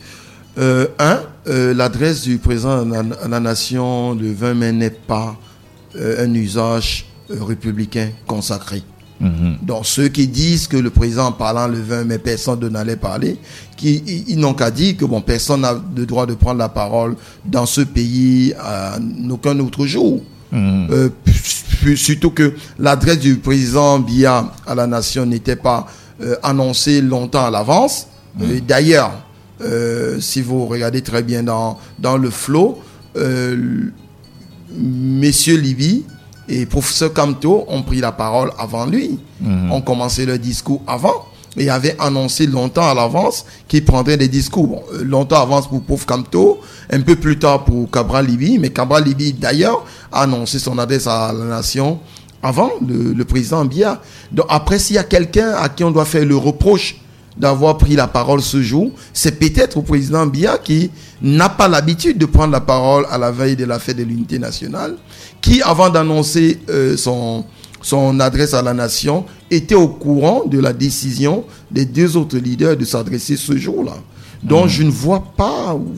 euh, 0.59 0.87
Un, 0.99 1.21
euh, 1.49 1.75
l'adresse 1.75 2.23
du 2.23 2.39
président 2.39 2.87
à 3.23 3.29
la 3.29 3.41
nation 3.41 4.15
le 4.15 4.33
20 4.33 4.55
mai 4.55 4.73
n'est 4.73 4.91
pas 4.91 5.37
euh, 5.97 6.25
un 6.25 6.35
usage 6.35 7.07
républicain 7.29 8.11
consacré. 8.27 8.83
Mhm. 9.21 9.59
Donc 9.63 9.87
ceux 9.87 10.09
qui 10.09 10.27
disent 10.27 10.67
que 10.67 10.77
le 10.77 10.91
président 10.91 11.27
en 11.27 11.33
parlant 11.33 11.69
le 11.69 11.81
20 11.81 12.05
mai, 12.05 12.19
personne 12.19 12.61
ne 12.61 12.69
n'allait 12.69 12.97
parler, 12.97 13.39
qui, 13.77 14.03
ils, 14.29 14.39
n'ont 14.39 14.55
qu'à 14.55 14.71
dire 14.71 14.97
que 14.97 15.05
bon, 15.05 15.21
personne 15.21 15.61
n'a 15.63 15.75
le 15.97 16.07
droit 16.07 16.27
de 16.27 16.35
prendre 16.35 16.59
la 16.59 16.69
parole 16.69 17.17
dans 17.45 17.67
ce 17.67 17.81
pays 17.81 18.55
à 18.59 18.99
aucun 19.31 19.59
autre 19.61 19.87
jour. 19.87 20.21
Mhm. 20.55 21.11
surtout 21.97 22.31
que 22.31 22.55
l'adresse 22.79 23.19
du 23.19 23.37
président 23.37 23.99
Biya 23.99 24.53
à 24.67 24.75
la 24.75 24.87
nation 24.87 25.27
n'était 25.27 25.57
pas 25.57 25.87
annoncée 26.43 27.01
longtemps 27.01 27.45
à 27.45 27.51
l'avance. 27.51 28.07
Mhm. 28.39 28.61
D'ailleurs, 28.61 29.13
si 30.21 30.41
vous 30.43 30.67
regardez 30.67 31.03
très 31.03 31.23
bien 31.23 31.43
dans, 31.43 31.79
dans 31.99 32.17
le 32.17 32.31
flot, 32.31 32.79
Messieurs 34.77 35.57
Libye 35.59 36.05
et 36.49 36.67
professeur 36.67 37.13
Camto 37.13 37.65
ont 37.69 37.83
pris 37.83 38.01
la 38.01 38.13
parole 38.13 38.51
avant 38.59 38.87
lui, 38.87 39.19
mhm. 39.41 39.73
ont 39.73 39.81
commencé 39.81 40.27
leur 40.27 40.39
discours 40.39 40.83
avant 40.87 41.27
et 41.57 41.71
avait 41.71 41.97
annoncé 41.99 42.47
longtemps 42.47 42.89
à 42.89 42.95
l'avance 42.95 43.45
qu'il 43.69 43.85
prendrait 43.85 44.17
des 44.17 44.29
discours. 44.29 44.85
Euh, 44.93 45.05
longtemps 45.05 45.37
à 45.37 45.41
l'avance 45.41 45.69
pour 45.69 45.83
Pauvre 45.83 46.07
Camto, 46.07 46.61
un 46.91 47.01
peu 47.01 47.17
plus 47.17 47.39
tard 47.39 47.65
pour 47.65 47.91
Cabral 47.91 48.27
Libi, 48.27 48.59
mais 48.59 48.71
Cabral 48.71 49.05
Libi 49.05 49.33
d'ailleurs 49.33 49.85
a 50.13 50.23
annoncé 50.23 50.59
son 50.59 50.79
adresse 50.79 51.07
à 51.07 51.33
la 51.33 51.45
nation 51.45 52.01
avant 52.43 52.71
le, 52.87 53.25
président 53.25 53.65
Biya. 53.65 54.03
Donc 54.31 54.47
après, 54.51 54.79
s'il 54.79 54.97
y 54.97 54.99
a 54.99 55.05
quelqu'un 55.05 55.55
à 55.57 55.71
qui 55.71 55.83
on 55.83 55.91
doit 55.91 56.05
faire 56.05 56.27
le 56.27 56.37
reproche 56.37 56.97
d'avoir 57.39 57.79
pris 57.79 57.97
la 57.97 58.07
parole 58.07 58.43
ce 58.43 58.63
jour, 58.63 58.93
c'est 59.13 59.39
peut-être 59.39 59.79
au 59.79 59.83
président 59.83 60.27
Biya 60.27 60.59
qui 60.59 60.91
n'a 61.23 61.49
pas 61.49 61.69
l'habitude 61.69 62.19
de 62.19 62.27
prendre 62.27 62.53
la 62.53 62.61
parole 62.61 63.07
à 63.11 63.17
la 63.19 63.31
veille 63.31 63.57
de 63.57 63.65
la 63.65 63.79
fête 63.79 63.97
de 63.97 64.03
l'unité 64.05 64.39
nationale, 64.39 64.97
qui 65.41 65.63
avant 65.63 65.89
d'annoncer 65.89 66.61
euh, 66.69 66.97
son, 66.97 67.45
son 67.85 68.19
adresse 68.19 68.55
à 68.55 68.63
la 68.63 68.73
nation, 68.73 69.27
était 69.51 69.75
au 69.75 69.89
courant 69.89 70.45
de 70.47 70.59
la 70.59 70.73
décision 70.73 71.45
des 71.71 71.85
deux 71.85 72.17
autres 72.17 72.39
leaders 72.39 72.79
de 72.79 72.85
s'adresser 72.87 73.37
ce 73.37 73.59
jour-là. 73.59 73.97
Donc 74.43 74.67
hmm. 74.67 74.69
je 74.71 74.83
ne 74.85 74.91
vois 74.91 75.23
pas 75.37 75.75
où 75.75 75.93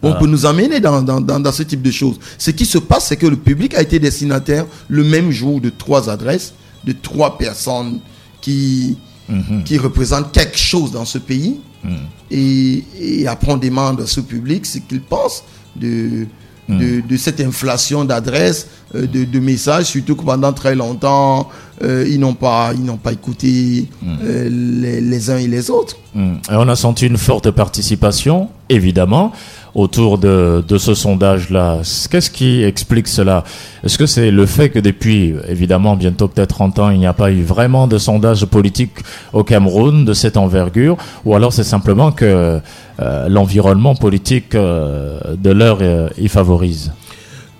on 0.00 0.14
peut 0.14 0.26
nous 0.26 0.46
amener 0.46 0.80
dans, 0.80 1.02
dans, 1.02 1.52
ce 1.52 1.62
type 1.62 1.82
de 1.82 1.90
choses. 1.90 2.18
Ce 2.38 2.50
qui 2.50 2.64
se 2.64 2.78
passe, 2.78 3.08
c'est 3.08 3.16
que 3.16 3.26
le 3.26 3.36
public 3.36 3.74
a 3.74 3.82
été 3.82 3.98
destinataire 3.98 4.64
le 4.88 5.04
même 5.04 5.30
jour 5.30 5.60
de 5.60 5.68
trois 5.68 6.08
adresses, 6.08 6.54
de 6.84 6.92
trois 6.92 7.36
personnes 7.36 8.00
qui, 8.40 8.96
hmm. 9.28 9.62
qui 9.64 9.76
représentent 9.76 10.32
quelque 10.32 10.56
chose 10.58 10.90
dans 10.90 11.04
ce 11.04 11.18
pays. 11.18 11.60
Hmm. 11.84 11.96
Et, 12.30 12.82
et 12.98 13.26
après, 13.26 13.52
on 13.52 13.58
demande 13.58 14.00
à 14.00 14.06
ce 14.06 14.20
public 14.22 14.64
ce 14.64 14.78
qu'il 14.78 15.02
pense 15.02 15.44
de, 15.76 16.26
de, 16.68 17.16
cette 17.16 17.40
inflation 17.40 18.04
d'adresses, 18.04 18.68
euh, 18.94 19.06
de, 19.06 19.38
messages, 19.40 19.86
surtout 19.86 20.16
que 20.16 20.24
pendant 20.24 20.52
très 20.52 20.74
longtemps, 20.74 21.48
euh, 21.82 22.06
ils 22.08 22.20
n'ont 22.20 22.34
pas, 22.34 22.72
ils 22.74 22.84
n'ont 22.84 22.96
pas 22.96 23.12
écouté 23.12 23.86
euh, 24.04 24.48
les, 24.50 25.30
uns 25.30 25.38
et 25.38 25.46
les 25.46 25.70
autres. 25.70 25.96
Et 26.16 26.20
on 26.50 26.68
a 26.68 26.76
senti 26.76 27.06
une 27.06 27.18
forte 27.18 27.50
participation, 27.50 28.48
évidemment 28.68 29.32
autour 29.74 30.18
de, 30.18 30.64
de 30.66 30.78
ce 30.78 30.94
sondage-là. 30.94 31.80
Qu'est-ce 32.10 32.30
qui 32.30 32.62
explique 32.62 33.08
cela? 33.08 33.44
Est-ce 33.84 33.98
que 33.98 34.06
c'est 34.06 34.30
le 34.30 34.46
fait 34.46 34.70
que 34.70 34.78
depuis, 34.78 35.34
évidemment, 35.48 35.96
bientôt 35.96 36.28
peut-être 36.28 36.54
30 36.54 36.78
ans, 36.78 36.90
il 36.90 36.98
n'y 36.98 37.06
a 37.06 37.12
pas 37.12 37.30
eu 37.30 37.42
vraiment 37.42 37.86
de 37.86 37.98
sondage 37.98 38.44
politique 38.46 38.92
au 39.32 39.44
Cameroun 39.44 40.04
de 40.04 40.14
cette 40.14 40.36
envergure, 40.36 40.96
ou 41.24 41.34
alors 41.34 41.52
c'est 41.52 41.64
simplement 41.64 42.12
que 42.12 42.60
euh, 43.00 43.28
l'environnement 43.28 43.94
politique 43.94 44.54
euh, 44.54 45.36
de 45.36 45.50
l'heure 45.50 45.78
euh, 45.80 46.08
y 46.18 46.28
favorise? 46.28 46.92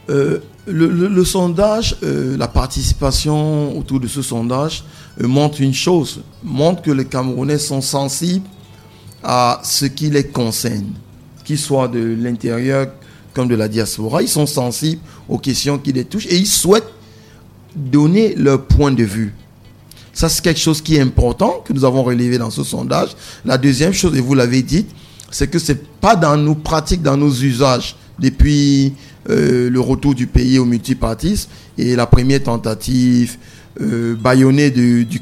Le, 0.09 0.43
le, 0.67 1.25
sondage, 1.25 1.97
la 2.03 2.49
participation 2.49 3.79
autour 3.79 4.01
de 4.01 4.07
ce 4.07 4.21
sondage 4.21 4.85
montre 5.21 5.61
une 5.61 5.73
chose, 5.73 6.21
montre 6.43 6.83
que 6.83 6.91
les 6.91 7.05
Camerounais 7.05 7.59
sont 7.59 7.81
sensibles 7.81 8.47
à 9.23 9.61
ce 9.63 9.87
qui 9.87 10.11
les 10.11 10.25
concerne 10.25 10.93
qu'ils 11.49 11.59
soient 11.59 11.89
de 11.89 12.15
l'intérieur 12.21 12.89
comme 13.33 13.49
de 13.49 13.55
la 13.55 13.69
diaspora, 13.69 14.21
ils 14.21 14.29
sont 14.29 14.45
sensibles 14.45 15.01
aux 15.31 15.39
questions 15.39 15.79
qui 15.79 15.95
les 15.95 16.05
touchent 16.05 16.27
et 16.27 16.37
ils 16.37 16.47
souhaitent 16.47 16.93
donner 17.75 18.35
leur 18.35 18.67
point 18.67 18.93
de 18.93 19.03
vue. 19.03 19.33
Ça, 20.13 20.29
c'est 20.29 20.43
quelque 20.43 20.61
chose 20.61 20.83
qui 20.83 20.97
est 20.97 21.01
important 21.01 21.63
que 21.65 21.73
nous 21.73 21.87
avons 21.87 22.03
relevé 22.03 22.37
dans 22.37 22.51
ce 22.51 22.63
sondage. 22.63 23.17
La 23.47 23.57
deuxième 23.57 23.95
chose, 23.95 24.15
et 24.15 24.21
vous 24.21 24.35
l'avez 24.35 24.63
dit, 24.63 24.85
c'est 25.31 25.49
que 25.49 25.59
ce 25.59 25.73
n'est 25.73 25.79
pas 26.03 26.17
dans 26.17 26.37
nos 26.37 26.55
pratiques, 26.55 27.01
dans 27.01 27.17
nos 27.17 27.33
usages, 27.33 27.97
depuis 28.19 28.93
euh, 29.31 29.71
le 29.71 29.81
retour 29.81 30.15
du 30.15 30.27
pays 30.27 30.59
au 30.59 30.67
multipartisme 30.67 31.49
et 31.79 31.97
la 31.97 32.05
première 32.07 32.43
tentative 32.43 33.39
euh, 33.81 34.15
bâillonnée 34.17 34.71
du, 34.71 35.07
du 35.07 35.19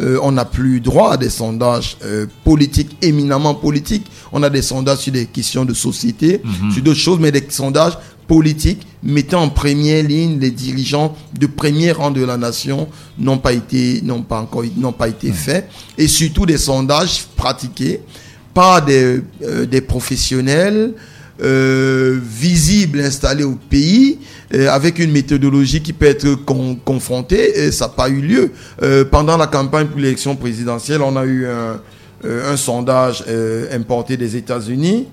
euh, 0.00 0.18
on 0.22 0.32
n'a 0.32 0.44
plus 0.44 0.80
droit 0.80 1.12
à 1.12 1.16
des 1.16 1.30
sondages 1.30 1.96
euh, 2.04 2.26
politiques, 2.44 2.96
éminemment 3.02 3.54
politiques. 3.54 4.06
On 4.32 4.42
a 4.42 4.50
des 4.50 4.62
sondages 4.62 4.98
sur 4.98 5.12
des 5.12 5.26
questions 5.26 5.64
de 5.64 5.74
société, 5.74 6.40
mhm. 6.44 6.70
sur 6.72 6.82
d'autres 6.82 6.98
choses, 7.00 7.18
mais 7.20 7.32
des 7.32 7.44
sondages 7.48 7.98
politiques 8.28 8.86
mettant 9.02 9.42
en 9.42 9.48
première 9.48 10.04
ligne 10.04 10.38
les 10.38 10.50
dirigeants 10.50 11.16
de 11.38 11.46
premier 11.46 11.92
rang 11.92 12.10
de 12.10 12.22
la 12.24 12.36
nation 12.36 12.88
n'ont 13.18 13.38
pas 13.38 13.52
été, 13.52 14.02
n'ont 14.02 14.22
pas 14.22 14.40
encore, 14.40 14.64
n'ont 14.76 14.92
pas 14.92 15.08
été 15.08 15.32
faits. 15.32 15.68
Et 15.96 16.06
surtout 16.06 16.46
des 16.46 16.58
sondages 16.58 17.24
pratiqués 17.36 18.00
par 18.54 18.84
des, 18.84 19.20
euh, 19.42 19.66
des 19.66 19.80
professionnels, 19.80 20.94
euh, 21.40 22.18
visible 22.20 22.98
installé 23.00 23.44
au 23.44 23.54
pays 23.54 24.18
euh, 24.52 24.68
avec 24.70 24.98
une 24.98 25.12
méthodologie 25.12 25.80
qui 25.80 25.92
peut 25.92 26.06
être 26.06 26.34
confrontée 26.84 27.60
et 27.60 27.70
ça 27.70 27.86
n'a 27.86 27.92
pas 27.92 28.08
eu 28.08 28.20
lieu. 28.20 28.50
Euh, 28.82 29.04
pendant 29.04 29.36
la 29.36 29.46
campagne 29.46 29.86
pour 29.86 30.00
l'élection 30.00 30.34
présidentielle, 30.34 31.00
on 31.00 31.16
a 31.16 31.24
eu 31.24 31.46
un, 31.46 32.56
sondage 32.56 33.22
importé 33.70 34.16
des 34.16 34.34
États-Unis 34.34 35.06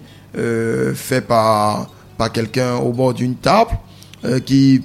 fait 0.95 1.21
par 1.21 1.87
quelqu'un 2.33 2.77
au 2.77 2.91
bord 2.91 3.13
d'une 3.13 3.35
table 3.35 3.77
qui 4.43 4.81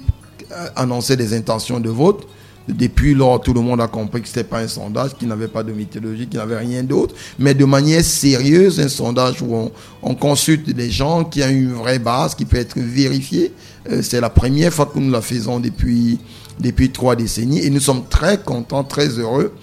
annonçait 0.75 1.17
des 1.17 1.33
intentions 1.33 1.79
de 1.79 1.89
vote. 1.89 2.27
Depuis 2.73 3.13
lors, 3.13 3.41
tout 3.41 3.53
le 3.53 3.61
monde 3.61 3.81
a 3.81 3.87
compris 3.87 4.21
que 4.21 4.27
ce 4.27 4.37
n'était 4.37 4.49
pas 4.49 4.59
un 4.59 4.67
sondage, 4.67 5.15
qu'il 5.17 5.27
n'avait 5.27 5.47
pas 5.47 5.63
de 5.63 5.73
méthodologie, 5.73 6.27
qu'il 6.27 6.39
n'avait 6.39 6.57
rien 6.57 6.83
d'autre, 6.83 7.13
mais 7.37 7.53
de 7.53 7.65
manière 7.65 8.03
sérieuse, 8.03 8.79
un 8.79 8.87
sondage 8.87 9.41
où 9.41 9.71
on, 10.01 10.15
consulte 10.15 10.69
des 10.69 10.89
gens 10.89 11.23
qui 11.23 11.43
ont 11.43 11.49
une 11.49 11.73
vraie 11.73 11.99
base, 11.99 12.35
qui 12.35 12.45
peut 12.45 12.57
être 12.57 12.79
vérifiée. 12.79 13.51
Euh, 13.89 14.01
c'est 14.01 14.21
la 14.21 14.29
première 14.29 14.73
fois 14.73 14.85
que 14.85 14.99
nous 14.99 15.11
la 15.11 15.21
faisons 15.21 15.59
depuis, 15.59 16.19
depuis 16.59 16.91
trois 16.91 17.15
décennies 17.15 17.65
et 17.65 17.69
nous 17.69 17.79
sommes 17.79 18.03
très 18.09 18.37
contents, 18.37 18.83
très 18.83 19.07
heureux 19.19 19.53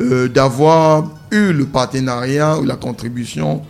euh, 0.00 0.28
d'avoir 0.28 1.10
eu 1.30 1.52
le 1.52 1.66
partenariat 1.66 2.58
ou 2.58 2.64
la 2.64 2.76
contribution 2.76 3.62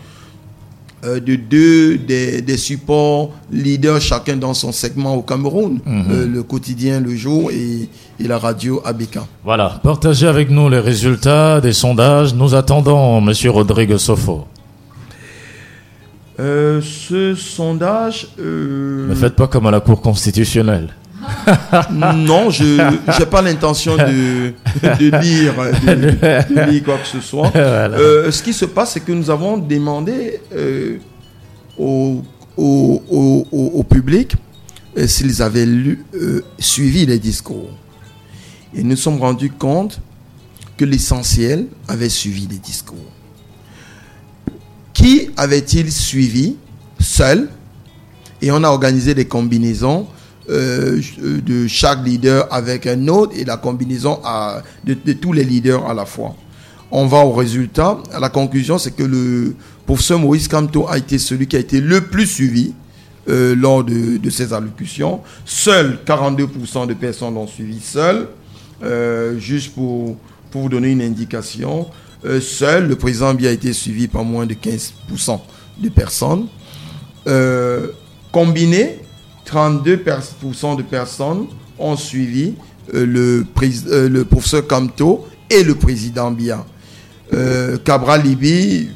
euh, 1.05 1.21
de 1.21 1.37
deux 1.37 1.99
des, 1.99 2.57
supports 2.57 3.31
leaders, 3.53 4.01
chacun 4.01 4.37
dans 4.37 4.55
son 4.55 4.73
segment 4.73 5.15
au 5.15 5.23
Cameroun, 5.23 5.81
mhm. 5.85 6.05
euh, 6.11 6.27
le 6.27 6.43
quotidien 6.43 7.01
Le 7.01 7.15
Jour 7.15 7.51
et, 7.51 7.89
la 8.21 8.39
radio 8.39 8.81
ABK. 8.85 9.19
Voilà, 9.45 9.81
partagez 9.83 10.27
avec 10.27 10.49
nous 10.49 10.69
les 10.69 10.79
résultats 10.79 11.61
des 11.61 11.73
sondages. 11.73 12.33
Nous 12.33 12.55
attendons 12.55 13.21
Monsieur 13.21 13.51
Rodrigue 13.51 13.97
Sofo. 13.97 14.47
Euh, 16.41 16.81
ce 16.81 17.35
sondage... 17.35 18.29
Ne 18.39 19.15
faites 19.15 19.35
pas 19.35 19.47
comme 19.47 19.67
à 19.67 19.71
la 19.71 19.81
Cour 19.81 20.01
constitutionnelle. 20.01 20.95
Non, 21.91 22.51
je 22.51 23.19
n'ai 23.19 23.27
pas 23.27 23.43
l'intention 23.43 23.97
de, 23.97 24.53
de, 24.83 25.21
lire, 25.21 25.55
de, 25.83 26.71
lire 26.71 26.83
quoi 26.85 26.99
que 26.99 27.07
ce 27.07 27.21
soit. 27.21 27.53
Euh, 27.65 28.31
ce 28.31 28.43
qui 28.43 28.53
se 28.53 28.65
passe, 28.65 28.93
c'est 28.93 29.01
que 29.01 29.13
nous 29.13 29.31
avons 29.31 29.57
demandé 29.57 30.41
euh, 30.55 30.99
au, 31.79 32.23
au, 32.57 33.47
au, 33.51 33.83
public 33.83 34.35
euh, 34.97 35.07
s'ils 35.07 35.43
avaient 35.43 35.67
lu, 35.67 36.05
suivi 36.59 37.07
les 37.07 37.19
discours. 37.19 37.71
Et 38.75 38.83
nous 38.83 38.97
sommes 38.97 39.19
rendus 39.19 39.51
compte 39.51 40.01
que 40.77 40.85
l'essentiel 40.85 41.67
avait 41.89 42.09
suivi 42.09 42.47
les 42.51 42.59
discours. 42.59 42.99
Qui 44.93 45.31
avait-il 45.37 45.91
suivi? 45.93 46.57
Seul 46.99 47.49
Et 48.41 48.51
on 48.51 48.63
a 48.65 48.69
organisé 48.69 49.15
des 49.15 49.27
combinaisons 49.27 50.07
euh, 50.51 51.01
de 51.17 51.67
chaque 51.69 52.05
leader 52.05 52.47
avec 52.51 52.87
un 52.87 53.09
autre 53.09 53.33
et 53.35 53.47
la 53.47 53.57
combinaison 53.57 54.21
de, 54.85 55.13
tous 55.15 55.33
les 55.33 55.43
leaders 55.43 55.89
à 55.89 55.95
la 55.95 56.05
fois. 56.05 56.35
On 56.91 57.07
va 57.07 57.21
au 57.25 57.33
résultat. 57.33 57.97
La 58.21 58.29
conclusion, 58.29 58.77
c'est 58.77 58.95
que 58.95 59.05
le 59.05 59.55
professeur 59.87 60.19
Maurice 60.19 60.47
Camto 60.49 60.87
a 60.87 60.99
été 60.99 61.17
celui 61.17 61.47
qui 61.47 61.57
a 61.57 61.61
été 61.61 61.81
le 61.81 62.03
plus 62.03 62.27
suivi 62.27 62.75
euh, 63.31 63.55
lors 63.57 63.85
de, 63.85 64.29
ces 64.29 64.53
allocutions. 64.53 65.23
Seuls 65.47 65.99
42% 66.07 66.89
de 66.89 66.93
personnes 66.95 67.35
l'ont 67.35 67.47
suivi 67.47 67.81
seul. 67.81 68.29
Euh, 68.83 69.39
juste 69.39 69.73
pour, 69.75 70.15
pour 70.51 70.61
vous 70.61 70.69
donner 70.69 70.91
une 70.91 71.01
indication, 71.01 71.87
seul 72.43 72.87
le 72.89 72.97
président 72.97 73.33
Bia 73.33 73.49
a 73.49 73.53
été 73.53 73.73
suivi 73.73 74.09
par 74.09 74.25
moins 74.25 74.45
de 74.45 74.53
15% 74.53 75.41
de 75.79 75.89
personnes. 75.89 76.49
combiné, 78.31 78.99
32% 79.47 80.77
de 80.77 80.83
personnes 80.83 81.47
ont 81.79 81.97
suivi 81.97 82.55
euh, 82.93 83.07
le, 83.07 83.47
euh, 83.89 84.09
le, 84.09 84.25
professeur 84.25 84.67
Camto 84.67 85.27
et 85.49 85.63
le 85.63 85.75
président 85.75 86.31
Bia. 86.31 86.65
Euh, 87.33 87.79
Cabral 87.79 88.23
Libi 88.23 88.89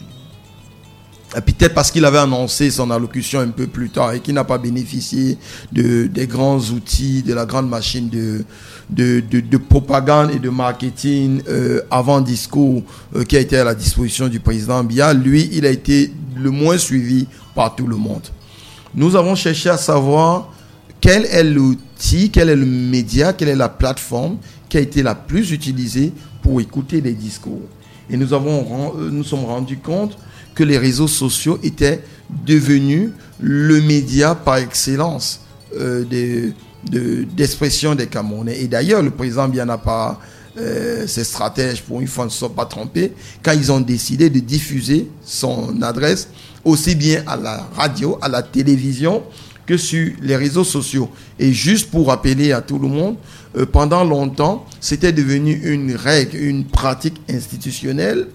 peut-être 1.35 1.75
parce 1.75 1.91
qu'il 1.91 2.05
avait 2.05 2.19
annoncé 2.19 2.71
son 2.71 2.91
allocution 2.91 3.41
un 3.41 3.49
peu 3.49 3.67
plus 3.67 3.91
tard 3.91 4.13
et 4.13 4.21
qu'il 4.21 4.35
n'a 4.35 4.45
pas 4.45 4.59
bénéficié 4.59 5.37
de, 5.73 6.07
des 6.07 6.27
grands 6.27 6.59
outils, 6.59 7.23
de 7.23 7.35
la 7.35 7.45
grande 7.45 7.69
machine 7.69 8.09
de, 8.09 8.45
de, 8.91 9.21
de, 9.21 9.57
propagande 9.59 10.31
et 10.31 10.39
de 10.39 10.49
marketing 10.49 11.43
avant 11.91 12.23
discours 12.23 12.83
qui 13.29 13.37
a 13.37 13.41
été 13.41 13.59
à 13.59 13.65
la 13.65 13.75
disposition 13.75 14.29
du 14.29 14.41
président 14.41 14.83
Biya, 14.83 15.13
lui, 15.13 15.51
il 15.53 15.67
a 15.67 15.71
été 15.71 16.13
le 16.35 16.51
moins 16.51 16.79
suivi 16.79 17.27
par 17.55 17.77
tout 17.77 17.87
le 17.87 17.97
monde. 17.97 18.23
Nous 18.95 19.17
avons 19.17 19.35
cherché 19.35 19.69
à 19.69 19.77
savoir 19.77 20.53
quel 21.01 21.27
est 21.27 21.45
l'outil, 21.45 22.31
quel 22.31 22.49
est 22.49 22.57
le 22.57 22.67
média, 22.67 23.33
quelle 23.33 23.49
est 23.49 23.57
la 23.57 23.69
plateforme 23.69 24.39
qui 24.69 24.77
a 24.77 24.81
été 24.81 25.03
la 25.03 25.15
plus 25.15 25.53
utilisée 25.53 26.13
pour 26.43 26.61
écouter 26.61 27.01
les 27.01 27.13
discours. 27.13 27.63
Et 28.11 28.17
nous 28.17 28.33
avons 28.33 28.95
euh, 28.99 29.11
nous 29.11 29.25
sommes 29.25 29.45
rendus 29.45 29.79
compte 29.79 30.17
que 30.55 30.65
les 30.65 30.79
réseaux 30.79 31.09
sociaux 31.09 31.59
étaient 31.63 32.03
devenus 32.47 33.11
le 33.41 33.81
média 33.81 34.35
par 34.35 34.57
excellence 34.57 35.41
euh, 35.79 36.05
d'expression 36.85 37.95
des 37.95 38.07
Camerounais. 38.07 38.59
Et 38.61 38.67
d'ailleurs, 38.69 39.03
le 39.03 39.11
président 39.11 39.49
bien 39.49 39.67
pas 39.79 40.19
euh, 40.59 41.07
ses 41.07 41.25
stratèges, 41.25 41.83
pour 41.83 42.01
une 42.01 42.09
fois, 42.09 42.25
ne 42.25 42.31
sont 42.31 42.49
pas 42.49 42.65
trompés 42.65 43.13
quand 43.43 43.53
ils 43.53 43.71
ont 43.71 43.81
décidé 43.81 44.31
de 44.31 44.41
diffuser 44.41 45.09
son 45.25 45.81
adresse 45.83 46.29
aussi 46.69 46.95
bien 46.95 47.23
à 47.27 47.37
la 47.37 47.69
radio, 47.77 48.19
à 48.21 48.29
la 48.29 48.43
télévision 48.43 49.23
que 49.67 49.77
sur 49.77 50.13
les 50.23 50.37
réseaux 50.37 50.65
sociaux. 50.65 51.11
Et 51.39 51.53
juste 51.53 51.91
pour 51.91 52.09
rappeler 52.09 52.53
à 52.53 52.61
tout 52.61 52.79
le 52.79 52.89
monde, 52.89 53.17
euh, 53.57 53.67
pendant 53.67 54.05
longtemps, 54.05 54.65
c'était 54.81 55.13
devenu 55.13 55.53
une 55.53 55.95
règle, 55.95 56.37
une 56.37 56.65
pratique 56.65 57.21
institutionnelle 57.29 58.29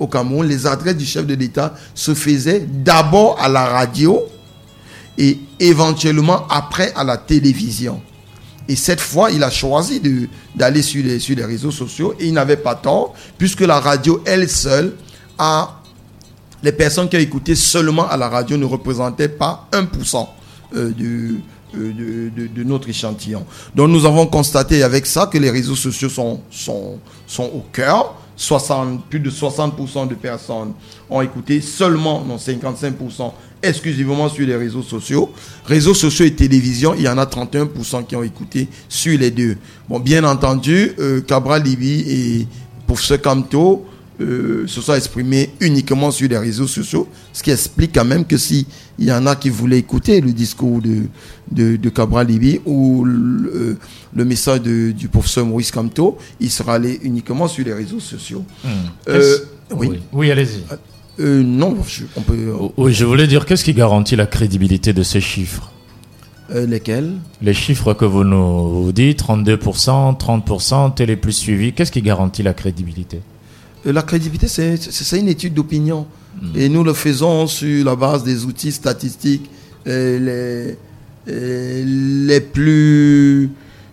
au 0.00 0.06
Cameroun, 0.06 0.48
les 0.48 0.66
adresses 0.66 0.96
du 0.96 1.04
chef 1.04 1.26
de 1.26 1.34
l'État 1.34 1.74
se 1.94 2.14
faisaient 2.14 2.60
d'abord 2.66 3.38
à 3.38 3.48
la 3.48 3.66
radio 3.66 4.22
et 5.18 5.38
éventuellement 5.60 6.48
après 6.48 6.92
à 6.96 7.04
la 7.04 7.18
télévision. 7.18 8.00
Et 8.66 8.76
cette 8.76 9.00
fois, 9.00 9.30
il 9.30 9.42
a 9.42 9.50
choisi 9.50 10.00
d'aller 10.54 10.80
sur 10.80 11.04
les, 11.04 11.18
sur 11.18 11.36
les 11.36 11.44
réseaux 11.44 11.70
sociaux 11.70 12.14
et 12.18 12.26
il 12.26 12.32
n'avait 12.32 12.56
pas 12.56 12.76
tort, 12.76 13.14
puisque 13.36 13.60
la 13.60 13.78
radio, 13.78 14.22
elle 14.24 14.48
seule, 14.48 14.94
a, 15.38 15.79
les 16.62 16.72
personnes 16.72 17.08
qui 17.08 17.16
ont 17.16 17.20
écouté 17.20 17.54
seulement 17.54 18.08
à 18.08 18.16
la 18.16 18.28
radio 18.28 18.56
ne 18.56 18.64
représentaient 18.64 19.28
pas 19.28 19.68
1% 19.72 20.26
euh, 20.74 20.92
euh, 21.74 21.92
de, 21.92 22.46
de, 22.48 22.64
notre 22.64 22.88
échantillon. 22.88 23.44
Donc 23.74 23.90
nous 23.90 24.04
avons 24.04 24.26
constaté 24.26 24.82
avec 24.82 25.06
ça 25.06 25.26
que 25.26 25.38
les 25.38 25.50
réseaux 25.50 25.76
sociaux 25.76 26.08
sont, 26.08 26.40
sont, 26.50 26.98
au 27.44 27.64
cœur 27.72 28.14
60, 28.36 29.04
plus 29.06 29.20
de 29.20 29.30
60% 29.30 30.08
de 30.08 30.14
personnes 30.14 30.72
ont 31.10 31.20
écouté, 31.20 31.60
seulement, 31.60 32.24
non, 32.24 32.36
55% 32.36 33.32
exclusivement 33.62 34.28
sur 34.30 34.46
les 34.46 34.56
réseaux 34.56 34.82
sociaux. 34.82 35.30
Réseaux 35.66 35.92
sociaux 35.92 36.24
et 36.24 36.34
télévision, 36.34 36.94
il 36.96 37.02
y 37.02 37.08
en 37.08 37.18
a 37.18 37.26
31% 37.26 38.06
qui 38.06 38.16
ont 38.16 38.22
écouté 38.22 38.68
sur 38.88 39.18
les 39.18 39.30
deux. 39.30 39.58
Bon, 39.88 40.00
bien 40.00 40.24
entendu, 40.24 40.92
euh, 40.98 41.20
et 42.06 42.46
pour 42.86 42.98
ce 42.98 43.14
Camto 43.14 43.84
euh, 44.20 44.66
se 44.66 44.80
sont 44.80 44.94
exprimés 44.94 45.50
uniquement 45.60 46.10
sur 46.10 46.28
les 46.28 46.38
réseaux 46.38 46.66
sociaux, 46.66 47.08
ce 47.32 47.42
qui 47.42 47.50
explique 47.50 47.94
quand 47.94 48.04
même 48.04 48.24
que 48.24 48.36
si 48.36 48.66
il 48.98 49.06
y 49.06 49.12
en 49.12 49.26
a 49.26 49.34
qui 49.34 49.48
voulaient 49.48 49.78
écouter 49.78 50.20
le 50.20 50.32
discours 50.32 50.80
de, 50.82 51.04
de, 51.50 51.76
de 51.76 51.88
Cabral 51.88 52.26
Libi 52.26 52.60
ou 52.66 53.04
le, 53.04 53.78
le 54.14 54.24
message 54.24 54.62
de, 54.62 54.90
du 54.90 55.08
professeur 55.08 55.46
Maurice 55.46 55.70
Camto, 55.70 56.18
il 56.38 56.50
sera 56.50 56.74
allé 56.74 57.00
uniquement 57.02 57.48
sur 57.48 57.64
les 57.64 57.72
réseaux 57.72 58.00
sociaux. 58.00 58.44
Hmm. 58.64 58.68
Euh, 59.08 59.38
oui, 59.74 60.00
oui 60.12 60.30
allez-y. 60.30 60.62
Euh, 60.70 60.76
euh, 61.20 61.42
non, 61.42 61.76
je, 61.86 62.04
on 62.16 62.20
peut. 62.22 62.52
Oui, 62.76 62.92
je 62.92 63.04
voulais 63.04 63.26
dire, 63.26 63.46
qu'est-ce 63.46 63.64
qui 63.64 63.74
garantit 63.74 64.16
la 64.16 64.26
crédibilité 64.26 64.92
de 64.92 65.02
ces 65.02 65.20
chiffres? 65.20 65.70
Lesquels? 66.52 67.12
Les 67.42 67.54
chiffres 67.54 67.94
que 67.94 68.04
vous 68.04 68.24
nous 68.24 68.90
dites, 68.90 69.22
32%, 69.22 70.18
30%, 70.18 70.94
tel 70.94 71.08
est 71.08 71.16
plus 71.16 71.32
suivi, 71.32 71.72
qu'est-ce 71.72 71.92
qui 71.92 72.02
garantit 72.02 72.42
la 72.42 72.54
crédibilité? 72.54 73.20
La 73.84 74.02
crédibilité, 74.02 74.48
c'est 74.48 75.18
une 75.18 75.28
étude 75.28 75.54
d'opinion. 75.54 76.06
Et 76.54 76.68
nous 76.68 76.84
le 76.84 76.92
faisons 76.94 77.46
sur 77.46 77.84
la 77.84 77.96
base 77.96 78.24
des 78.24 78.44
outils 78.44 78.72
statistiques 78.72 79.50
les, 79.86 80.76
les 81.26 82.40
plus 82.40 83.50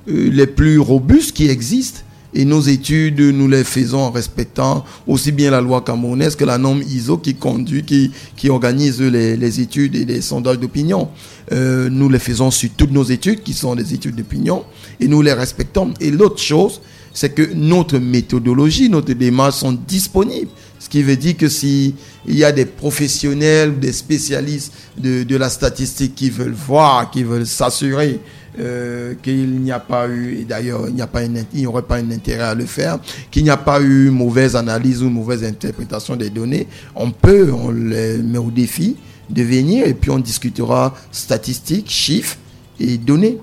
euh, 0.09 0.29
les 0.31 0.47
plus 0.47 0.79
robustes 0.79 1.35
qui 1.35 1.49
existent. 1.49 2.01
Et 2.33 2.45
nos 2.45 2.61
études, 2.61 3.19
nous 3.19 3.47
les 3.47 3.63
faisons 3.63 3.99
en 3.99 4.11
respectant 4.11 4.85
aussi 5.07 5.31
bien 5.31 5.49
la 5.49 5.59
loi 5.59 5.81
camerounaise 5.81 6.35
que 6.35 6.45
la 6.45 6.57
norme 6.57 6.81
ISO 6.81 7.17
qui 7.17 7.35
conduit, 7.35 7.83
qui, 7.83 8.11
qui 8.35 8.49
organise 8.49 9.01
les, 9.01 9.35
les 9.35 9.59
études 9.59 9.95
et 9.95 10.05
les 10.05 10.21
sondages 10.21 10.59
d'opinion. 10.59 11.09
Euh, 11.51 11.89
nous 11.89 12.09
les 12.09 12.19
faisons 12.19 12.51
sur 12.51 12.69
toutes 12.77 12.91
nos 12.91 13.03
études, 13.03 13.43
qui 13.43 13.53
sont 13.53 13.75
des 13.75 13.93
études 13.93 14.15
d'opinion, 14.15 14.63
et 14.99 15.07
nous 15.07 15.21
les 15.21 15.33
respectons. 15.33 15.93
Et 15.99 16.11
l'autre 16.11 16.39
chose, 16.39 16.81
c'est 17.17 17.29
que 17.33 17.51
notre 17.55 17.97
méthodologie, 17.97 18.89
notre 18.91 19.11
démarche 19.13 19.55
sont 19.55 19.71
disponibles. 19.71 20.51
Ce 20.77 20.87
qui 20.87 21.01
veut 21.01 21.15
dire 21.15 21.35
que 21.35 21.49
s'il 21.49 21.95
y 22.27 22.43
a 22.43 22.51
des 22.51 22.65
professionnels, 22.65 23.79
des 23.79 23.91
spécialistes 23.91 24.71
de, 24.99 25.35
la 25.35 25.49
statistique 25.49 26.13
qui 26.13 26.29
veulent 26.29 26.51
voir, 26.51 27.09
qui 27.09 27.23
veulent 27.23 27.47
s'assurer 27.47 28.19
euh, 28.59 29.15
qu'il 29.23 29.49
n'y 29.61 29.71
a 29.71 29.79
pas 29.79 30.07
eu, 30.07 30.41
et 30.41 30.43
d'ailleurs 30.43 30.89
il 30.89 30.93
n'y 30.93 31.65
aurait 31.65 31.81
pas 31.81 31.95
un 31.95 32.11
intérêt 32.11 32.43
à 32.43 32.53
le 32.53 32.67
faire, 32.67 32.99
qu'il 33.31 33.43
n'y 33.43 33.49
a 33.49 33.57
pas 33.57 33.81
eu 33.81 34.11
mauvaise 34.11 34.55
analyse 34.55 35.01
ou 35.01 35.09
mauvaise 35.09 35.43
interprétation 35.43 36.15
des 36.15 36.29
données, 36.29 36.67
on 36.93 37.09
peut, 37.09 37.51
on 37.51 37.71
les 37.71 38.17
met 38.17 38.37
au 38.37 38.51
défi 38.51 38.95
de 39.27 39.41
venir 39.41 39.87
et 39.87 39.95
puis 39.95 40.11
on 40.11 40.19
discutera 40.19 40.93
statistiques, 41.11 41.89
chiffres 41.89 42.37
et 42.79 42.99
données. 42.99 43.39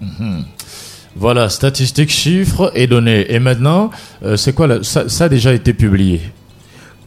Mhm. 0.00 0.44
Voilà, 1.16 1.48
statistiques, 1.48 2.10
chiffres 2.10 2.72
et 2.74 2.86
données. 2.86 3.32
Et 3.32 3.38
maintenant, 3.38 3.90
euh, 4.24 4.36
c'est 4.36 4.54
quoi 4.54 4.82
ça, 4.82 5.08
ça 5.08 5.24
a 5.24 5.28
déjà 5.28 5.52
été 5.52 5.72
publié 5.72 6.20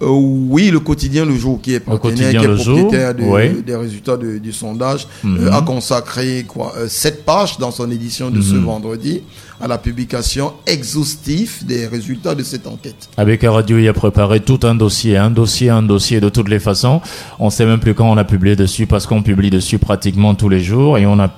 euh, 0.02 0.08
oui, 0.10 0.72
le 0.72 0.80
quotidien 0.82 1.24
Le 1.26 1.36
Jour, 1.36 1.62
qui 1.62 1.74
est 1.74 1.80
partenaire, 1.80 2.30
qui 2.32 2.36
est 2.36 2.48
propriétaire 2.48 3.14
des 3.14 3.76
résultats 3.76 4.18
du 4.18 4.52
sondage, 4.52 5.08
mhm. 5.24 5.48
euh, 5.48 5.54
a 5.54 5.62
consacré 5.62 6.44
quoi, 6.46 6.74
euh, 6.78 6.88
sept 6.90 7.24
pages 7.24 7.58
dans 7.60 7.72
son 7.72 7.90
édition 7.90 8.30
de 8.30 8.42
ce 8.42 8.56
mhm. 8.56 8.66
vendredi 8.66 9.22
à 9.62 9.70
la 9.70 9.78
publication 9.78 10.52
exhaustive 10.68 11.66
des 11.66 11.88
résultats 11.88 12.36
de 12.36 12.44
cette 12.44 12.68
enquête. 12.68 13.08
Avec 13.16 13.44
Radio, 13.44 13.78
il 13.80 13.88
a 13.88 13.94
préparé 13.94 14.42
tout 14.42 14.60
un 14.64 14.76
dossier, 14.76 15.16
un 15.16 15.32
dossier, 15.32 15.70
un 15.70 15.82
dossier 15.82 16.20
de 16.20 16.28
toutes 16.28 16.50
les 16.50 16.60
façons. 16.60 17.00
On 17.40 17.50
sait 17.50 17.66
même 17.66 17.80
plus 17.80 17.94
quand 17.94 18.10
on 18.10 18.18
a 18.18 18.26
publié 18.26 18.58
dessus 18.58 18.86
parce 18.86 19.06
qu'on 19.06 19.24
publie 19.24 19.50
dessus 19.50 19.78
pratiquement 19.80 20.36
tous 20.36 20.50
les 20.50 20.60
jours 20.60 20.98
et 20.98 21.06
on 21.06 21.18
a, 21.22 21.34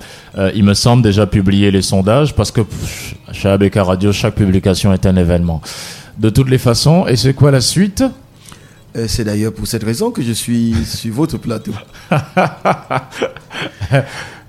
il 0.52 0.64
me 0.64 0.74
semble, 0.74 1.04
déjà 1.04 1.28
publié 1.28 1.70
les 1.70 1.82
sondages 1.82 2.34
parce 2.34 2.50
que 2.50 2.62
chez 3.30 3.48
ABK 3.50 3.76
Radio, 3.76 4.12
chaque 4.12 4.34
publication 4.34 4.92
est 4.92 5.06
un 5.06 5.14
événement. 5.14 5.62
De 6.18 6.28
toutes 6.28 6.50
les 6.50 6.58
façons, 6.58 7.06
et 7.06 7.14
c'est 7.14 7.34
quoi 7.34 7.52
la 7.52 7.60
suite? 7.60 8.02
euh, 8.02 8.27
c'est 9.06 9.24
d'ailleurs 9.24 9.52
pour 9.52 9.66
cette 9.66 9.84
raison 9.84 10.10
que 10.10 10.22
je 10.22 10.32
suis 10.32 10.74
sur 10.86 11.14
votre 11.14 11.38
plateau. 11.38 11.72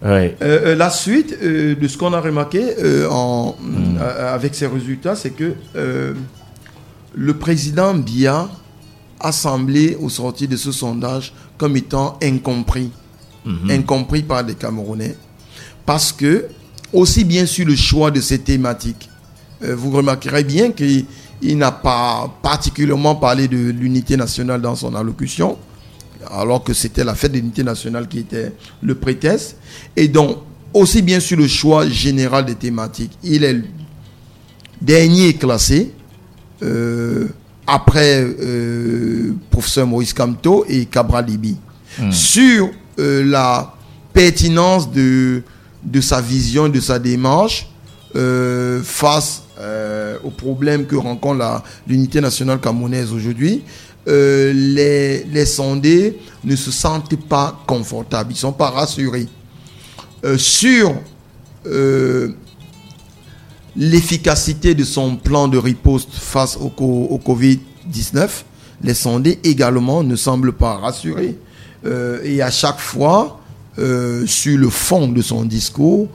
Euh, 0.01 0.29
euh, 0.41 0.75
la 0.75 0.89
suite 0.89 1.38
de 1.43 1.88
ce 1.89 1.97
qu'on 1.97 2.13
a 2.13 2.21
remarqué 2.21 2.62
en, 3.09 3.53
hmm. 3.59 3.97
avec 4.01 4.55
ces 4.55 4.65
résultats, 4.67 5.13
c'est 5.13 5.31
que 5.31 5.55
le 7.13 7.33
président 7.33 7.93
Bia 7.93 8.47
a 9.19 9.31
semblé 9.33 9.97
au 9.99 10.07
sortir 10.07 10.47
de 10.47 10.55
ce 10.55 10.71
sondage 10.71 11.33
comme 11.57 11.75
étant 11.75 12.17
incompris, 12.23 12.91
hmm. 13.43 13.69
incompris 13.71 14.23
par 14.23 14.43
les 14.43 14.55
Camerounais, 14.55 15.17
parce 15.85 16.13
que 16.13 16.45
aussi 16.93 17.25
bien 17.25 17.45
sur 17.45 17.65
le 17.65 17.75
choix 17.75 18.09
de 18.09 18.21
ces 18.21 18.39
thématiques, 18.39 19.09
vous 19.62 19.91
remarquerez 19.91 20.45
bien 20.45 20.71
qu'il 20.71 21.07
il 21.41 21.58
n'a 21.58 21.71
pas 21.71 22.30
particulièrement 22.41 23.15
parlé 23.15 23.47
de 23.47 23.58
l'unité 23.71 24.17
nationale 24.17 24.62
dans 24.62 24.75
son 24.75 24.93
allocution, 24.95 25.58
alors 26.32 26.63
que 26.63 26.73
c'était 26.73 27.04
la 27.04 27.15
fête 27.15 27.32
de 27.32 27.38
l'unité 27.38 27.63
nationale 27.63 28.08
qui 28.08 28.19
était 28.19 28.54
le 28.82 28.95
prétexte. 28.95 29.58
Et 29.95 30.08
donc, 30.08 30.38
aussi 30.73 31.02
bien 31.02 31.19
sur 31.19 31.38
le 31.38 31.47
choix 31.47 31.88
général 31.88 32.45
des 32.45 32.56
thématiques, 32.56 33.17
il 33.23 33.43
est 33.43 33.54
le 33.54 33.63
dernier 34.82 35.34
classé, 35.34 35.93
euh, 36.62 37.28
après 37.65 38.21
euh, 38.23 39.34
professeur 39.49 39.88
Maurice 39.88 40.13
Camto 40.13 40.65
et 40.67 40.86
Cabral 40.86 41.25
Libi. 41.25 41.58
Hmm. 41.99 42.12
Sur 42.12 42.69
euh, 42.99 43.23
la 43.23 43.73
pertinence 44.13 44.91
de, 44.91 45.43
de 45.84 46.02
sa 46.02 46.21
vision, 46.21 46.67
de 46.67 46.80
sa 46.80 46.99
démarche, 46.99 47.69
face 48.84 49.43
euh, 49.60 50.17
aux 50.24 50.32
problèmes 50.32 50.86
que 50.86 50.95
rencontre 50.95 51.63
l'unité 51.88 52.22
nationale 52.22 52.60
camerounaise 52.60 53.12
aujourd'hui, 53.13 53.63
euh, 54.08 54.52
les, 54.54 55.24
les, 55.26 55.45
sondés 55.45 56.17
ne 56.43 56.56
se 56.56 56.72
sentent 56.72 57.15
pas 57.28 57.62
confortables, 57.67 58.32
ils 58.32 58.36
ne 58.36 58.39
sont 58.39 58.54
pas 58.54 58.69
rassurés. 58.69 59.28
Euh, 60.26 60.38
sur 60.38 60.95
l'efficacité 63.76 64.74
de 64.74 64.84
son 64.84 65.15
plan 65.15 65.48
de 65.48 65.58
riposte 65.58 66.13
face 66.13 66.58
au, 66.58 66.72
au 66.78 67.17
Covid-19, 67.17 68.30
les 68.84 68.93
sondés 68.93 69.39
également 69.43 70.04
ne 70.04 70.15
semblent 70.15 70.54
pas 70.54 70.76
rassurés. 70.76 71.38
Euh, 71.86 72.19
et 72.24 72.41
à 72.41 72.52
chaque 72.52 72.80
fois, 72.80 73.39
euh, 73.78 74.26
sur 74.26 74.58
le 74.58 74.69
fond 74.69 75.08
de 75.08 75.22
son 75.22 75.43
discours, 75.45 76.08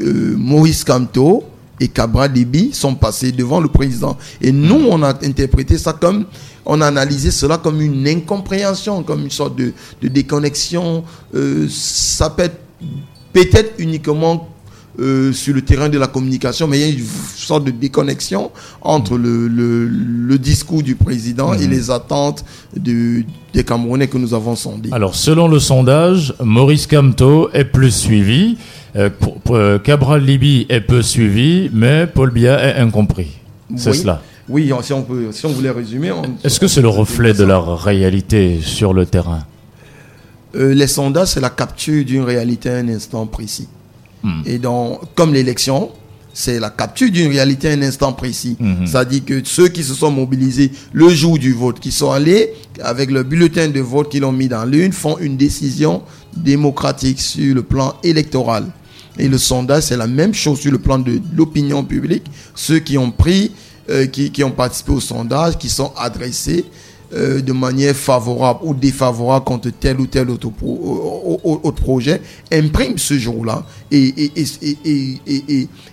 euh, 0.00 0.34
Maurice 0.36 0.84
Kamto 0.84 1.44
et 1.80 1.88
Cabra 1.88 2.28
Debi 2.28 2.70
sont 2.72 2.94
passés 2.94 3.30
devant 3.32 3.60
le 3.60 3.68
président. 3.68 4.16
Et 4.40 4.50
nous, 4.52 4.86
on 4.90 5.02
a 5.02 5.10
interprété 5.24 5.78
ça 5.78 5.92
comme, 5.92 6.24
on 6.66 6.80
a 6.80 6.86
analysé 6.86 7.30
cela 7.30 7.56
comme 7.56 7.80
une 7.80 8.06
incompréhension, 8.08 9.02
comme 9.02 9.22
une 9.24 9.30
sorte 9.30 9.56
de, 9.56 9.72
de 10.02 10.08
déconnexion. 10.08 11.04
Euh, 11.34 11.66
ça 11.70 12.30
peut 12.30 12.42
être 12.44 12.60
peut-être 13.32 13.74
uniquement 13.78 14.48
euh, 15.00 15.32
sur 15.32 15.54
le 15.54 15.62
terrain 15.62 15.88
de 15.88 15.96
la 15.98 16.08
communication, 16.08 16.66
mais 16.66 16.80
il 16.80 16.82
y 16.82 16.90
a 16.90 16.98
une 16.98 17.04
sorte 17.36 17.64
de 17.64 17.70
déconnexion 17.70 18.50
entre 18.82 19.16
le, 19.16 19.46
le, 19.46 19.86
le 19.86 20.38
discours 20.38 20.82
du 20.82 20.96
président 20.96 21.54
et 21.54 21.66
Mhm. 21.66 21.70
les 21.70 21.90
attentes 21.92 22.44
de, 22.76 23.22
des 23.54 23.62
Camerounais 23.62 24.08
que 24.08 24.18
nous 24.18 24.34
avons 24.34 24.56
sondés. 24.56 24.88
Alors, 24.90 25.14
selon 25.14 25.46
le 25.46 25.60
sondage, 25.60 26.34
Maurice 26.42 26.88
Kamto 26.88 27.48
est 27.52 27.66
plus 27.66 27.92
suivi, 27.92 28.58
pour- 29.08 29.34
pour- 29.40 29.56
euh, 29.56 29.78
Cabral 29.78 30.24
Libi 30.24 30.66
est 30.68 30.80
peu 30.80 31.02
suivi, 31.02 31.70
mais 31.72 32.06
Paul 32.06 32.30
Biya 32.30 32.58
est 32.76 32.80
incompris. 32.80 33.28
C'est 33.76 33.90
Oui. 33.90 33.98
cela. 33.98 34.22
Oui, 34.48 34.72
si 34.82 34.92
on, 34.94 35.02
peut, 35.02 35.28
si 35.30 35.44
on 35.46 35.50
voulait 35.50 35.70
résumer. 35.70 36.10
Est-ce 36.42 36.58
que 36.58 36.66
c'est 36.66 36.80
le 36.80 36.88
reflet 36.88 37.34
de 37.34 37.44
la 37.44 37.58
réalité 37.60 38.60
sur 38.62 38.94
le 38.94 39.04
terrain 39.04 39.44
Euh, 40.56 40.72
les 40.72 40.86
sondages, 40.86 41.28
c'est 41.28 41.40
la 41.40 41.50
capture 41.50 42.02
d'une 42.04 42.22
réalité 42.22 42.70
à 42.70 42.76
un 42.76 42.88
instant 42.88 43.26
précis. 43.26 43.68
Hmm. 44.22 44.40
Et 44.46 44.58
donc, 44.58 45.00
comme 45.14 45.34
l'élection, 45.34 45.90
c'est 46.32 46.58
la 46.58 46.70
capture 46.70 47.10
d'une 47.10 47.30
réalité 47.30 47.68
à 47.68 47.72
un 47.72 47.82
instant 47.82 48.12
précis. 48.12 48.56
Mhm. 48.60 48.86
C'est-à-dire 48.86 49.24
que 49.26 49.40
ceux 49.44 49.68
qui 49.68 49.82
se 49.82 49.92
sont 49.92 50.10
mobilisés 50.10 50.70
le 50.92 51.08
jour 51.10 51.36
du 51.38 51.52
vote, 51.52 51.80
qui 51.80 51.90
sont 51.90 52.10
allés 52.12 52.52
avec 52.80 53.10
le 53.10 53.24
bulletin 53.24 53.68
de 53.68 53.80
vote 53.80 54.08
qu'ils 54.08 54.24
ont 54.24 54.32
mis 54.32 54.48
dans 54.48 54.64
l'une, 54.64 54.92
font 54.92 55.18
une 55.18 55.36
décision 55.36 56.02
démocratique 56.36 57.20
sur 57.20 57.54
le 57.54 57.62
plan 57.62 57.94
électoral. 58.04 58.64
Et 59.18 59.28
le 59.28 59.38
sondage, 59.38 59.84
c'est 59.84 59.96
la 59.96 60.06
même 60.06 60.32
chose 60.32 60.60
sur 60.60 60.70
le 60.70 60.78
plan 60.78 60.98
de 60.98 61.20
l'opinion 61.34 61.84
publique. 61.84 62.24
Ceux 62.54 62.78
qui 62.78 62.96
ont 62.96 63.10
pris, 63.10 63.52
euh, 63.90 64.06
qui, 64.06 64.44
ont 64.44 64.50
participé 64.50 64.92
au 64.92 65.00
sondage, 65.00 65.58
qui 65.58 65.68
sont 65.68 65.92
adressés 65.96 66.64
euh, 67.14 67.40
de 67.40 67.52
manière 67.52 67.96
favorable 67.96 68.60
ou 68.62 68.74
défavorable 68.74 69.44
contre 69.44 69.70
tel 69.70 69.98
ou 69.98 70.06
tel 70.06 70.30
autre, 70.30 70.50
autre 70.62 71.82
projet, 71.82 72.20
impriment 72.52 72.98
ce 72.98 73.18
jour-là 73.18 73.64
et, 73.90 74.30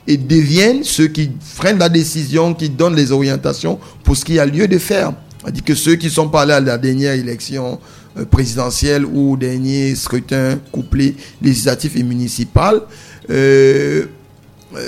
deviennent 0.07 0.83
ceux 0.83 1.07
qui 1.07 1.31
freinent 1.39 1.79
la 1.79 1.89
décision, 1.89 2.53
qui 2.53 2.69
donnent 2.69 2.95
les 2.95 3.11
orientations 3.11 3.79
pour 4.03 4.15
ce 4.17 4.25
qu'il 4.25 4.35
y 4.35 4.39
a 4.39 4.45
lieu 4.45 4.67
de 4.67 4.77
faire. 4.77 5.13
C'est-à-dire 5.41 5.63
que 5.63 5.75
ceux 5.75 5.95
qui 5.95 6.09
sont 6.09 6.27
pas 6.27 6.41
allés 6.41 6.53
à 6.53 6.59
la 6.59 6.77
dernière 6.77 7.13
élection 7.13 7.79
euh, 8.17 8.25
présidentielle 8.25 9.05
ou 9.05 9.33
au 9.33 9.37
dernier 9.37 9.93
scrutin 9.95 10.57
couplé 10.71 11.15
législatif 11.41 11.95
et 11.95 12.03
municipal, 12.03 12.81
euh, 13.29 14.05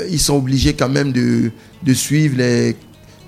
ils 0.09 0.19
sont 0.19 0.35
obligés 0.35 0.73
quand 0.73 0.89
même 0.89 1.11
de, 1.11 1.51
de 1.83 1.93
suivre 1.93 2.37
les, 2.37 2.75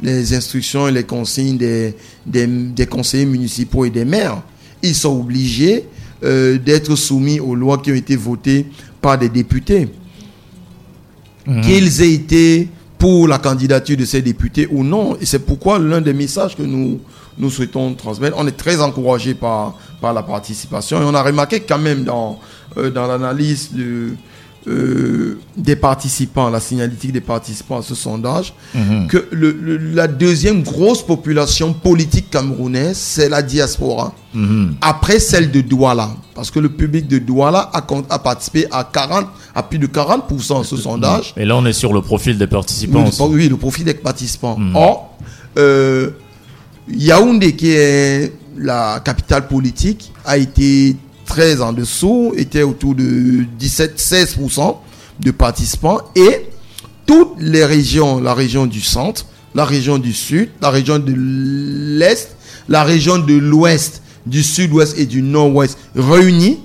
les 0.01 0.33
instructions 0.33 0.87
et 0.87 0.91
les 0.91 1.03
consignes 1.03 1.57
des, 1.57 1.95
des, 2.25 2.47
des 2.47 2.85
conseillers 2.85 3.25
municipaux 3.25 3.85
et 3.85 3.89
des 3.89 4.05
maires. 4.05 4.41
Ils 4.81 4.95
sont 4.95 5.19
obligés 5.19 5.85
euh, 6.23 6.57
d'être 6.57 6.95
soumis 6.95 7.39
aux 7.39 7.55
lois 7.55 7.77
qui 7.77 7.91
ont 7.91 7.95
été 7.95 8.15
votées 8.15 8.65
par 9.01 9.17
des 9.17 9.29
députés. 9.29 9.89
Mhm. 11.45 11.61
Qu'ils 11.61 12.01
aient 12.01 12.13
été 12.13 12.67
pour 12.97 13.27
la 13.27 13.37
candidature 13.37 13.95
de 13.95 14.05
ces 14.05 14.21
députés 14.21 14.67
ou 14.69 14.83
non. 14.83 15.17
Et 15.21 15.25
c'est 15.25 15.39
pourquoi 15.39 15.79
l'un 15.79 16.01
des 16.01 16.13
messages 16.13 16.55
que 16.55 16.63
nous, 16.63 16.99
nous 17.37 17.49
souhaitons 17.49 17.93
transmettre, 17.93 18.35
on 18.37 18.45
est 18.47 18.57
très 18.57 18.81
encouragé 18.81 19.33
par, 19.33 19.77
par 20.01 20.13
la 20.13 20.21
participation. 20.23 21.01
Et 21.01 21.05
on 21.05 21.13
a 21.13 21.23
remarqué 21.23 21.61
quand 21.61 21.79
même 21.79 22.03
dans, 22.03 22.39
euh, 22.77 22.91
dans 22.91 23.07
l'analyse 23.07 23.69
de, 23.71 24.11
euh, 24.67 25.39
des 25.55 25.75
participants, 25.77 26.49
la 26.49 26.59
signalétique 26.59 27.11
des 27.13 27.21
participants 27.21 27.79
à 27.79 27.81
ce 27.81 27.95
sondage, 27.95 28.53
Mhm. 28.75 29.07
que 29.07 29.27
le- 29.31 29.51
le- 29.59 29.77
la 29.77 30.07
deuxième 30.07 30.63
grosse 30.63 31.01
population 31.05 31.73
politique 31.73 32.29
camerounaise, 32.29 32.97
c'est 32.97 33.29
la 33.29 33.41
diaspora. 33.41 34.13
Mhm. 34.33 34.75
Après 34.81 35.19
celle 35.19 35.49
de 35.51 35.61
Douala, 35.61 36.09
parce 36.35 36.51
que 36.51 36.59
le 36.59 36.69
public 36.69 37.07
de 37.07 37.19
Douala 37.19 37.71
a, 37.73 38.19
participé 38.19 38.67
à 38.69 38.83
40, 38.83 39.27
à 39.55 39.63
plus 39.63 39.79
de 39.79 39.87
40% 39.87 40.59
à 40.59 40.63
ce 40.63 40.75
sondage. 40.77 41.33
Et 41.37 41.45
là, 41.45 41.55
on 41.55 41.65
est 41.65 41.73
sur 41.73 41.93
le 41.93 42.01
profil 42.01 42.37
des 42.37 42.47
participants. 42.47 43.01
Oui, 43.03 43.07
aussi. 43.09 43.23
oui, 43.23 43.49
le 43.49 43.57
profit 43.57 43.83
des 43.83 43.93
participants. 43.93 44.57
Mhm. 44.57 44.75
Or, 44.75 45.17
euh, 45.57 46.11
Yaoundé, 46.91 47.55
qui 47.55 47.71
est 47.71 48.33
la 48.57 48.99
capitale 49.03 49.47
politique, 49.47 50.11
a 50.25 50.37
été 50.37 50.95
très 51.29 51.61
en 51.61 51.71
dessous, 51.71 52.33
était 52.35 52.63
autour 52.63 52.95
de 52.95 53.45
17-16% 53.61 54.75
de 55.21 55.31
participants. 55.31 56.01
Et 56.15 56.49
toutes 57.05 57.39
les 57.39 57.63
régions, 57.63 58.19
la 58.19 58.33
région 58.33 58.65
du 58.65 58.81
centre, 58.81 59.25
la 59.55 59.63
région 59.63 59.99
du 59.99 60.11
sud, 60.11 60.49
la 60.59 60.71
région 60.71 60.99
de 60.99 61.13
l'est, 61.15 62.35
la 62.67 62.83
région 62.83 63.19
de 63.19 63.35
l'ouest, 63.35 64.01
du 64.25 64.43
sud-ouest 64.43 64.97
et 64.97 65.05
du 65.05 65.21
nord-ouest 65.21 65.77
réunis, 65.95 66.59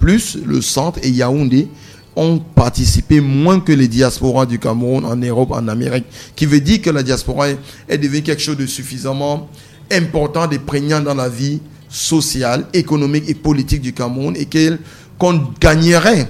plus 0.00 0.36
le 0.44 0.60
centre 0.60 0.98
et 1.02 1.10
Yaoundé, 1.10 1.68
ont 2.16 2.38
participé 2.38 3.20
moins 3.20 3.60
que 3.60 3.72
les 3.72 3.88
diasporas 3.88 4.44
du 4.44 4.58
Cameroun 4.58 5.04
en 5.04 5.16
Europe, 5.16 5.52
en 5.52 5.68
Amérique, 5.68 6.06
qui 6.34 6.46
veut 6.46 6.60
dire 6.60 6.82
que 6.82 6.90
la 6.90 7.02
diaspora 7.04 7.50
est, 7.50 7.98
devenue 7.98 8.22
quelque 8.22 8.42
chose 8.42 8.56
de 8.56 8.66
suffisamment 8.66 9.48
important, 9.90 10.48
de 10.48 10.56
prégnant 10.56 11.00
dans 11.00 11.14
la 11.14 11.28
vie 11.28 11.60
sociale, 11.90 12.66
économique 12.72 13.24
et 13.28 13.34
politique 13.34 13.82
du 13.82 13.92
Cameroun 13.92 14.36
et 14.36 14.48
qu'on 15.18 15.42
gagnerait, 15.60 16.28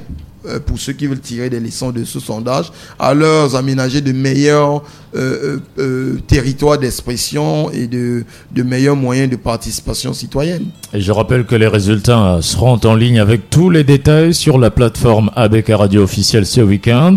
euh, 0.48 0.58
pour 0.58 0.78
ceux 0.78 0.94
qui 0.94 1.06
veulent 1.06 1.20
tirer 1.20 1.50
des 1.50 1.60
leçons 1.60 1.90
de 1.90 2.02
ce 2.02 2.18
sondage, 2.18 2.72
à 2.98 3.12
leur 3.12 3.54
aménager 3.54 4.00
de 4.00 4.10
meilleurs 4.10 4.82
euh, 5.14 5.58
euh, 5.78 6.18
territoires 6.26 6.78
d'expression 6.78 7.70
et 7.70 7.86
de, 7.86 8.24
de 8.50 8.62
meilleurs 8.62 8.96
moyens 8.96 9.28
de 9.28 9.36
participation 9.36 10.14
citoyenne. 10.14 10.68
Et 10.94 11.00
je 11.02 11.12
rappelle 11.12 11.44
que 11.44 11.54
les 11.54 11.66
résultats 11.66 12.38
seront 12.40 12.80
en 12.84 12.94
ligne 12.94 13.20
avec 13.20 13.50
tous 13.50 13.68
les 13.68 13.84
détails 13.84 14.32
sur 14.32 14.58
la 14.58 14.70
plateforme 14.70 15.30
ABK 15.36 15.72
Radio 15.74 16.02
officielle 16.02 16.46
ce 16.46 16.62
week-end. 16.62 17.16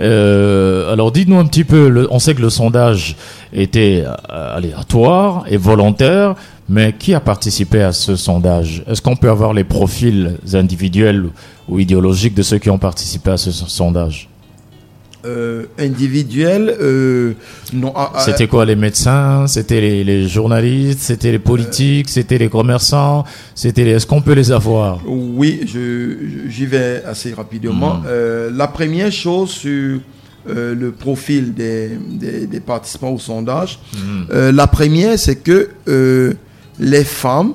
Alors 0.00 1.12
dites-nous 1.12 1.38
un 1.38 1.46
petit 1.46 1.64
peu, 1.64 2.08
on 2.10 2.18
sait 2.18 2.34
que 2.34 2.42
le 2.42 2.50
sondage 2.50 3.16
était 3.52 4.04
aléatoire 4.28 5.44
et 5.48 5.56
volontaire, 5.56 6.34
mais 6.68 6.92
qui 6.98 7.14
a 7.14 7.20
participé 7.20 7.82
à 7.82 7.92
ce 7.92 8.16
sondage? 8.16 8.84
Est-ce 8.86 9.02
qu'on 9.02 9.16
peut 9.16 9.30
avoir 9.30 9.52
les 9.52 9.64
profils 9.64 10.36
individuels 10.52 11.26
ou 11.68 11.78
idéologiques 11.78 12.34
de 12.34 12.42
ceux 12.42 12.58
qui 12.58 12.70
ont 12.70 12.78
participé 12.78 13.30
à 13.30 13.36
ce 13.36 13.50
so- 13.50 13.66
sondage? 13.66 14.28
Euh, 15.26 15.64
individuel, 15.78 16.76
euh, 16.82 17.32
non. 17.72 17.94
ah, 17.96 18.12
ah, 18.14 18.20
C'était 18.20 18.46
quoi 18.46 18.66
les 18.66 18.76
médecins? 18.76 19.46
C'était 19.46 19.80
les, 19.80 20.04
les 20.04 20.28
journalistes? 20.28 21.00
C'était 21.00 21.32
les 21.32 21.38
politiques? 21.38 22.10
C'était 22.10 22.36
les 22.36 22.50
commerçants? 22.50 23.24
C'était 23.54 23.84
les... 23.84 23.92
Est-ce 23.92 24.06
qu'on 24.06 24.20
peut 24.20 24.34
les 24.34 24.52
avoir? 24.52 25.00
Oui, 25.06 25.62
je, 25.66 26.16
j'y 26.50 26.66
vais 26.66 27.02
assez 27.06 27.32
rapidement. 27.32 27.94
Mhm. 27.94 28.02
Euh, 28.06 28.50
la 28.54 28.66
première 28.68 29.10
chose 29.10 29.48
sur 29.48 30.00
euh, 30.46 30.74
le 30.74 30.92
profil 30.92 31.54
des, 31.54 31.92
des, 32.10 32.46
des 32.46 32.60
participants 32.60 33.08
au 33.12 33.18
sondage, 33.18 33.78
euh, 34.30 34.52
la 34.52 34.66
première, 34.66 35.18
c'est 35.18 35.36
que 35.36 35.70
euh, 35.88 36.34
les 36.78 37.04
femmes 37.04 37.52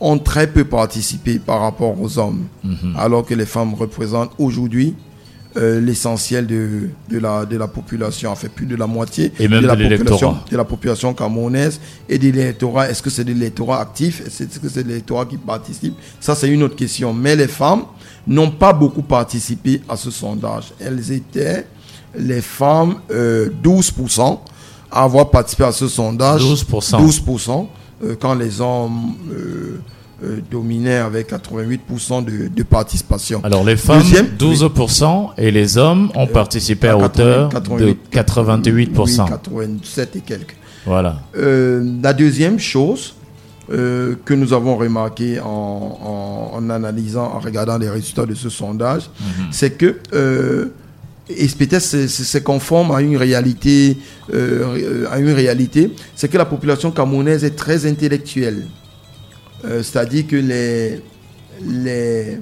ont 0.00 0.18
très 0.18 0.46
peu 0.46 0.64
participé 0.64 1.38
par 1.38 1.60
rapport 1.60 2.00
aux 2.00 2.18
hommes, 2.18 2.44
Mhm. 2.64 2.94
alors 2.98 3.24
que 3.24 3.34
les 3.34 3.46
femmes 3.46 3.74
représentent 3.74 4.32
aujourd'hui 4.38 4.94
euh, 5.58 5.80
l'essentiel 5.80 6.46
de, 6.46 6.90
de, 7.08 7.18
la, 7.18 7.46
de 7.46 7.56
la 7.56 7.66
population, 7.66 8.30
en 8.30 8.34
fait 8.36 8.50
plus 8.50 8.66
de 8.66 8.76
la 8.76 8.86
moitié 8.86 9.32
Et 9.40 9.48
même 9.48 9.62
de, 9.62 9.66
la 9.66 9.74
de 9.74 9.88
population, 9.96 10.36
de 10.50 10.54
la 10.54 10.64
population 10.64 11.14
camerounaise 11.14 11.80
et 12.10 12.18
de 12.18 12.24
l'électorat. 12.30 12.90
Est-ce 12.90 13.02
que 13.02 13.08
c'est 13.08 13.24
de 13.24 13.32
l'électorat 13.32 13.80
actif? 13.80 14.20
Est-ce 14.26 14.58
que 14.58 14.68
c'est 14.68 14.82
de 14.82 14.88
l'électorat 14.88 15.24
qui 15.24 15.38
participe? 15.38 15.94
Ça, 16.20 16.34
c'est 16.34 16.48
une 16.50 16.62
autre 16.62 16.76
question. 16.76 17.14
Mais 17.14 17.34
les 17.36 17.48
femmes 17.48 17.84
n'ont 18.26 18.50
pas 18.50 18.74
beaucoup 18.74 19.00
participé 19.00 19.80
à 19.88 19.96
ce 19.96 20.10
sondage. 20.10 20.74
Elles 20.78 21.10
étaient, 21.10 21.66
les 22.18 22.42
femmes, 22.42 22.96
euh, 23.10 23.48
12% 23.62 24.42
à 24.92 25.04
avoir 25.04 25.30
participé 25.30 25.64
à 25.64 25.72
ce 25.72 25.88
sondage. 25.88 26.42
12%. 26.42 26.98
12%, 26.98 27.50
euh, 27.62 27.64
quand 28.20 28.34
les 28.34 28.60
hommes 28.60 29.14
euh, 29.30 29.78
euh, 30.24 30.38
dominaient 30.50 30.96
avec 30.98 31.30
88% 31.32 32.24
de, 32.24 32.48
de 32.48 32.62
participation. 32.62 33.40
Alors 33.44 33.64
les 33.64 33.76
femmes, 33.76 34.02
Deuxième, 34.02 34.26
12%, 34.38 35.30
et 35.38 35.50
les 35.50 35.76
hommes 35.78 36.10
ont 36.14 36.26
participé 36.26 36.88
à, 36.88 36.96
hauteur 36.98 37.48
80, 37.50 37.76
de 37.78 37.96
88%. 38.12 39.00
Oui, 39.00 39.16
87 39.28 40.16
et 40.16 40.20
quelques. 40.20 40.56
Voilà. 40.86 41.20
Euh, 41.36 41.82
la 42.02 42.12
deuxième 42.12 42.58
chose 42.58 43.14
euh, 43.70 44.14
que 44.24 44.32
nous 44.32 44.52
avons 44.52 44.76
remarqué 44.76 45.40
en, 45.40 45.46
en- 45.46 46.50
en 46.56 46.70
analysant, 46.70 47.24
en 47.34 47.40
regardant 47.40 47.76
les 47.78 47.90
résultats 47.90 48.24
de 48.24 48.34
ce 48.34 48.48
sondage, 48.48 49.10
c'est 49.50 49.76
que, 49.76 49.98
euh, 50.14 50.66
et 51.28 51.46
peut-être 51.48 51.82
c'est- 51.82 52.08
c'est 52.08 52.24
c'est 52.24 52.42
conforme 52.42 52.92
à 52.92 53.00
une 53.00 53.16
réalité, 53.16 53.96
euh, 54.32 55.06
à 55.10 55.18
une 55.18 55.30
réalité, 55.32 55.90
c'est 56.14 56.28
que 56.28 56.38
la 56.38 56.44
population 56.44 56.90
camerounaise 56.90 57.44
est 57.44 57.56
très 57.56 57.86
intellectuelle. 57.86 58.66
Euh, 59.64 59.82
C'est-à-dire 59.82 60.26
que 60.26 60.36
les, 60.36 61.00
les, 61.64 62.38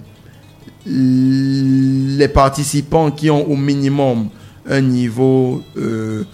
les 0.87 2.29
participants 2.29 3.11
qui 3.11 3.31
ont 3.31 3.51
au 3.51 3.57
minimum 3.57 4.29
un 4.69 4.81
niveau 4.81 5.63
euh, 5.77 6.25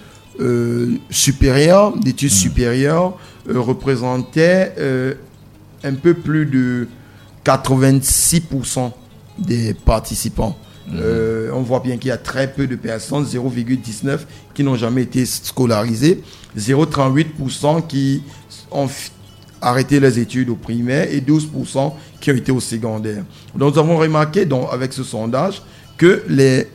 euh, 0.40 0.96
supérieur, 1.10 1.96
d'études 1.96 2.30
mmh. 2.32 2.34
supérieures, 2.34 3.18
euh, 3.48 3.60
représentaient 3.60 4.74
un 5.82 5.94
peu 5.94 6.14
plus 6.14 6.46
de 6.46 6.88
86% 7.44 8.92
des 9.38 9.74
participants. 9.74 10.56
Mmh. 10.90 11.52
on 11.54 11.62
voit 11.62 11.80
bien 11.80 11.96
qu'il 11.98 12.08
y 12.08 12.12
a 12.12 12.16
très 12.16 12.52
peu 12.52 12.66
de 12.66 12.76
personnes, 12.76 13.24
0,19, 13.24 14.20
qui 14.54 14.64
n'ont 14.64 14.76
jamais 14.76 15.02
été 15.02 15.24
scolarisées, 15.24 16.22
0,38% 16.58 17.86
qui 17.86 18.22
ont 18.70 18.88
arrêté 19.62 20.00
les 20.00 20.18
études 20.18 20.50
au 20.50 20.56
primaire 20.56 21.06
et 21.10 21.20
12% 21.20 21.92
qui 22.20 22.30
ont 22.30 22.34
été 22.34 22.52
au 22.52 22.60
secondaire. 22.60 23.24
Donc 23.54 23.74
nous 23.74 23.80
avons 23.80 23.98
remarqué 23.98 24.44
donc, 24.44 24.68
avec 24.72 24.92
ce 24.92 25.02
sondage 25.02 25.62
que 25.96 26.22
les, 26.28 26.66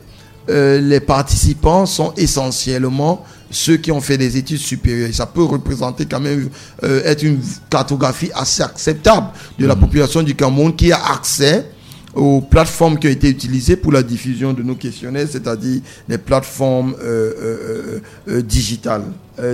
euh, 0.48 0.80
les 0.80 1.00
participants 1.00 1.86
sont 1.86 2.12
essentiellement 2.16 3.24
ceux 3.50 3.76
qui 3.76 3.92
ont 3.92 4.00
fait 4.00 4.18
des 4.18 4.36
études 4.36 4.58
supérieures. 4.58 5.12
ça 5.12 5.26
peut 5.26 5.44
représenter 5.44 6.04
quand 6.06 6.20
même 6.20 6.48
euh, 6.82 7.02
être 7.04 7.22
une 7.22 7.40
cartographie 7.70 8.30
assez 8.34 8.62
acceptable 8.62 9.28
de 9.58 9.66
la 9.66 9.74
mmh. 9.74 9.80
population 9.80 10.22
du 10.22 10.34
Cameroun 10.34 10.74
qui 10.74 10.92
a 10.92 11.00
accès 11.12 11.66
aux 12.16 12.40
plateformes 12.40 12.98
qui 12.98 13.06
ont 13.06 13.10
été 13.10 13.28
utilisées 13.28 13.76
pour 13.76 13.92
la 13.92 14.02
diffusion 14.02 14.52
de 14.52 14.62
nos 14.62 14.74
questionnaires, 14.74 15.28
c'est-à-dire 15.30 15.80
les 16.08 16.18
plateformes 16.18 16.96
euh, 17.00 18.00
digitales. 18.42 19.04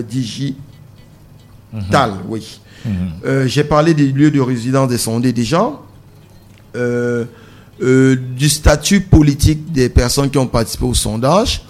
digitales, 0.09 0.62
mmh. 1.75 2.29
oui. 2.29 2.61
Euh, 3.25 3.46
j'ai 3.46 3.64
parlé 3.64 3.94
des 3.94 4.07
lieux 4.09 4.31
de 4.31 4.40
résidence 4.40 4.88
des 4.88 4.98
sondés 4.98 5.33
déjà. 5.33 5.72
Euh, 6.75 7.25
euh, 7.83 8.16
du 8.37 8.48
statut 8.48 9.01
politique 9.01 9.72
des 9.72 9.88
personnes 9.88 10.31
qui 10.31 10.38
ont 10.38 10.46
participé 10.46 10.85
au 10.85 10.94
sondage. 10.94 11.62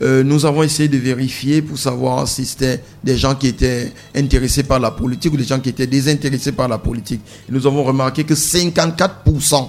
nous 0.00 0.46
avons 0.46 0.62
essayé 0.62 0.88
de 0.88 0.96
vérifier 0.96 1.60
pour 1.60 1.76
savoir 1.76 2.28
si 2.28 2.44
c'était 2.46 2.80
des 3.02 3.16
gens 3.16 3.34
qui 3.34 3.48
étaient 3.48 3.92
intéressés 4.14 4.62
par 4.62 4.78
la 4.78 4.92
politique 4.92 5.32
ou 5.32 5.36
des 5.36 5.44
gens 5.44 5.58
qui 5.58 5.70
étaient 5.70 5.88
désintéressés 5.88 6.52
par 6.52 6.68
la 6.68 6.78
politique. 6.78 7.20
nous 7.50 7.66
avons 7.66 7.82
remarqué 7.82 8.22
que 8.24 8.34
54% 8.34 9.68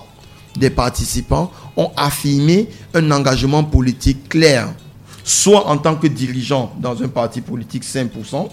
des 0.55 0.69
participants 0.69 1.51
ont 1.77 1.91
affirmé 1.95 2.69
un 2.93 3.12
engagement 3.12 3.63
politique 3.63 4.29
clair, 4.29 4.73
soit 5.23 5.67
en 5.67 5.77
tant 5.77 5.95
que 5.95 6.07
dirigeant 6.07 6.73
dans 6.79 7.01
un 7.01 7.07
parti 7.07 7.41
politique 7.41 7.83
5%, 7.83 8.49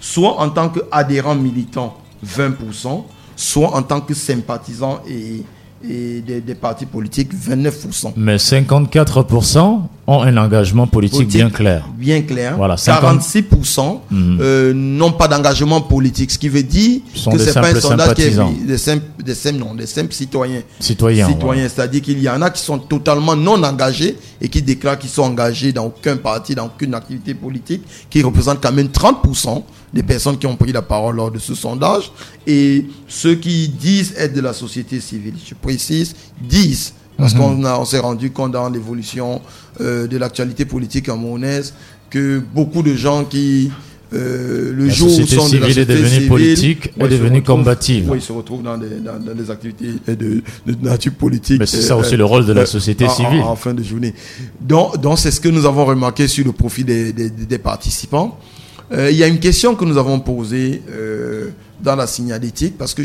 soit 0.00 0.40
en 0.40 0.50
tant 0.50 0.68
qu'adhérent 0.68 1.34
militant 1.34 1.96
20%, 2.24 3.04
soit 3.36 3.74
en 3.74 3.82
tant 3.82 4.00
que 4.00 4.14
sympathisant 4.14 5.00
et, 5.08 5.42
des, 5.82 6.54
partis 6.54 6.86
politiques 6.86 7.30
29%. 7.34 8.12
Mais 8.16 8.36
54% 8.36 9.80
ont 10.06 10.22
un 10.22 10.36
engagement 10.36 10.86
politique, 10.86 11.28
bien 11.28 11.50
clair. 11.50 11.88
Bien 11.96 12.22
clair. 12.22 12.56
Voilà, 12.56 12.74
46% 12.74 14.00
mhm. 14.10 14.38
euh, 14.40 14.72
n'ont 14.74 15.12
pas 15.12 15.28
d'engagement 15.28 15.80
politique, 15.80 16.30
ce 16.30 16.38
qui 16.38 16.48
veut 16.48 16.62
dire 16.62 17.00
que 17.30 17.38
c'est 17.38 17.54
pas 17.54 17.70
un 17.70 17.80
sondage 17.80 18.14
qui 18.14 18.22
est 18.22 18.66
des 18.66 18.78
simples, 18.78 19.04
des 19.24 19.34
simples, 19.34 19.58
non, 19.58 19.74
des 19.74 19.86
simples 19.86 20.12
citoyens. 20.12 20.62
Citoyens. 20.80 21.28
Citoyens, 21.28 21.68
c'est-à-dire 21.68 22.02
qu'il 22.02 22.20
y 22.20 22.28
en 22.28 22.42
a 22.42 22.50
qui 22.50 22.62
sont 22.62 22.78
totalement 22.78 23.36
non 23.36 23.62
engagés 23.62 24.16
et 24.40 24.48
qui 24.48 24.62
déclarent 24.62 24.98
qu'ils 24.98 25.10
sont 25.10 25.22
engagés 25.22 25.72
dans 25.72 25.86
aucun 25.86 26.16
parti, 26.16 26.54
dans 26.54 26.66
aucune 26.66 26.94
activité 26.94 27.34
politique, 27.34 27.82
qui 28.10 28.22
représentent 28.22 28.60
quand 28.62 28.72
même 28.72 28.88
30% 28.88 29.62
des 29.92 30.02
personnes 30.02 30.38
qui 30.38 30.46
ont 30.46 30.56
pris 30.56 30.72
la 30.72 30.82
parole 30.82 31.16
lors 31.16 31.30
de 31.30 31.38
ce 31.38 31.54
sondage. 31.54 32.12
Et 32.46 32.86
ceux 33.08 33.34
qui 33.34 33.68
disent 33.68 34.14
être 34.16 34.34
de 34.34 34.40
la 34.40 34.52
société 34.52 35.00
civile, 35.00 35.34
je 35.44 35.54
précise, 35.54 36.14
disent, 36.40 36.94
parce 37.16 37.34
mhm. 37.34 37.40
qu'on 37.40 37.64
on 37.64 37.84
s'est 37.84 37.98
rendu 37.98 38.30
compte 38.30 38.52
dans 38.52 38.68
l'évolution 38.68 39.40
euh, 39.80 40.06
de 40.06 40.16
l'actualité 40.16 40.64
politique 40.64 41.06
camerounaise 41.06 41.74
que 42.10 42.42
beaucoup 42.54 42.82
de 42.82 42.94
gens 42.94 43.24
qui 43.24 43.70
euh, 44.14 44.72
le 44.74 44.90
jour 44.90 45.08
où 45.08 45.26
sont 45.26 45.48
de 45.48 45.56
la 45.56 45.68
société 45.68 45.80
est 45.80 45.96
devenue 45.96 46.26
politique, 46.28 46.90
est 46.98 47.08
devenue 47.08 47.42
combative. 47.42 48.10
Oui, 48.10 48.18
ils 48.18 48.22
se 48.22 48.32
retrouvent 48.32 48.62
dans 48.62 48.76
des, 48.76 49.00
dans, 49.00 49.34
des 49.34 49.50
activités 49.50 49.86
de, 50.06 50.42
de, 50.66 50.76
nature 50.82 51.14
politique. 51.14 51.58
Mais 51.58 51.66
c'est 51.66 51.80
ça 51.80 51.96
aussi 51.96 52.16
le 52.16 52.24
rôle 52.24 52.44
de 52.44 52.52
la 52.52 52.62
euh, 52.62 52.66
société 52.66 53.08
civile. 53.08 53.40
En, 53.40 53.56
fin 53.56 53.72
de 53.72 53.82
journée. 53.82 54.12
Donc, 54.60 55.00
donc 55.00 55.18
c'est 55.18 55.30
ce 55.30 55.40
que 55.40 55.48
nous 55.48 55.64
avons 55.64 55.86
remarqué 55.86 56.28
sur 56.28 56.44
le 56.44 56.52
profil 56.52 56.84
des, 56.84 57.12
des, 57.12 57.30
des 57.30 57.58
participants. 57.58 58.38
Euh, 58.92 59.10
il 59.10 59.16
y 59.16 59.24
a 59.24 59.26
une 59.26 59.38
question 59.40 59.74
que 59.74 59.84
nous 59.84 59.96
avons 59.96 60.20
posée 60.20 60.82
euh, 60.90 61.50
dans 61.82 61.96
la 61.96 62.06
signalétique 62.06 62.76
parce 62.76 62.92
que 62.92 63.02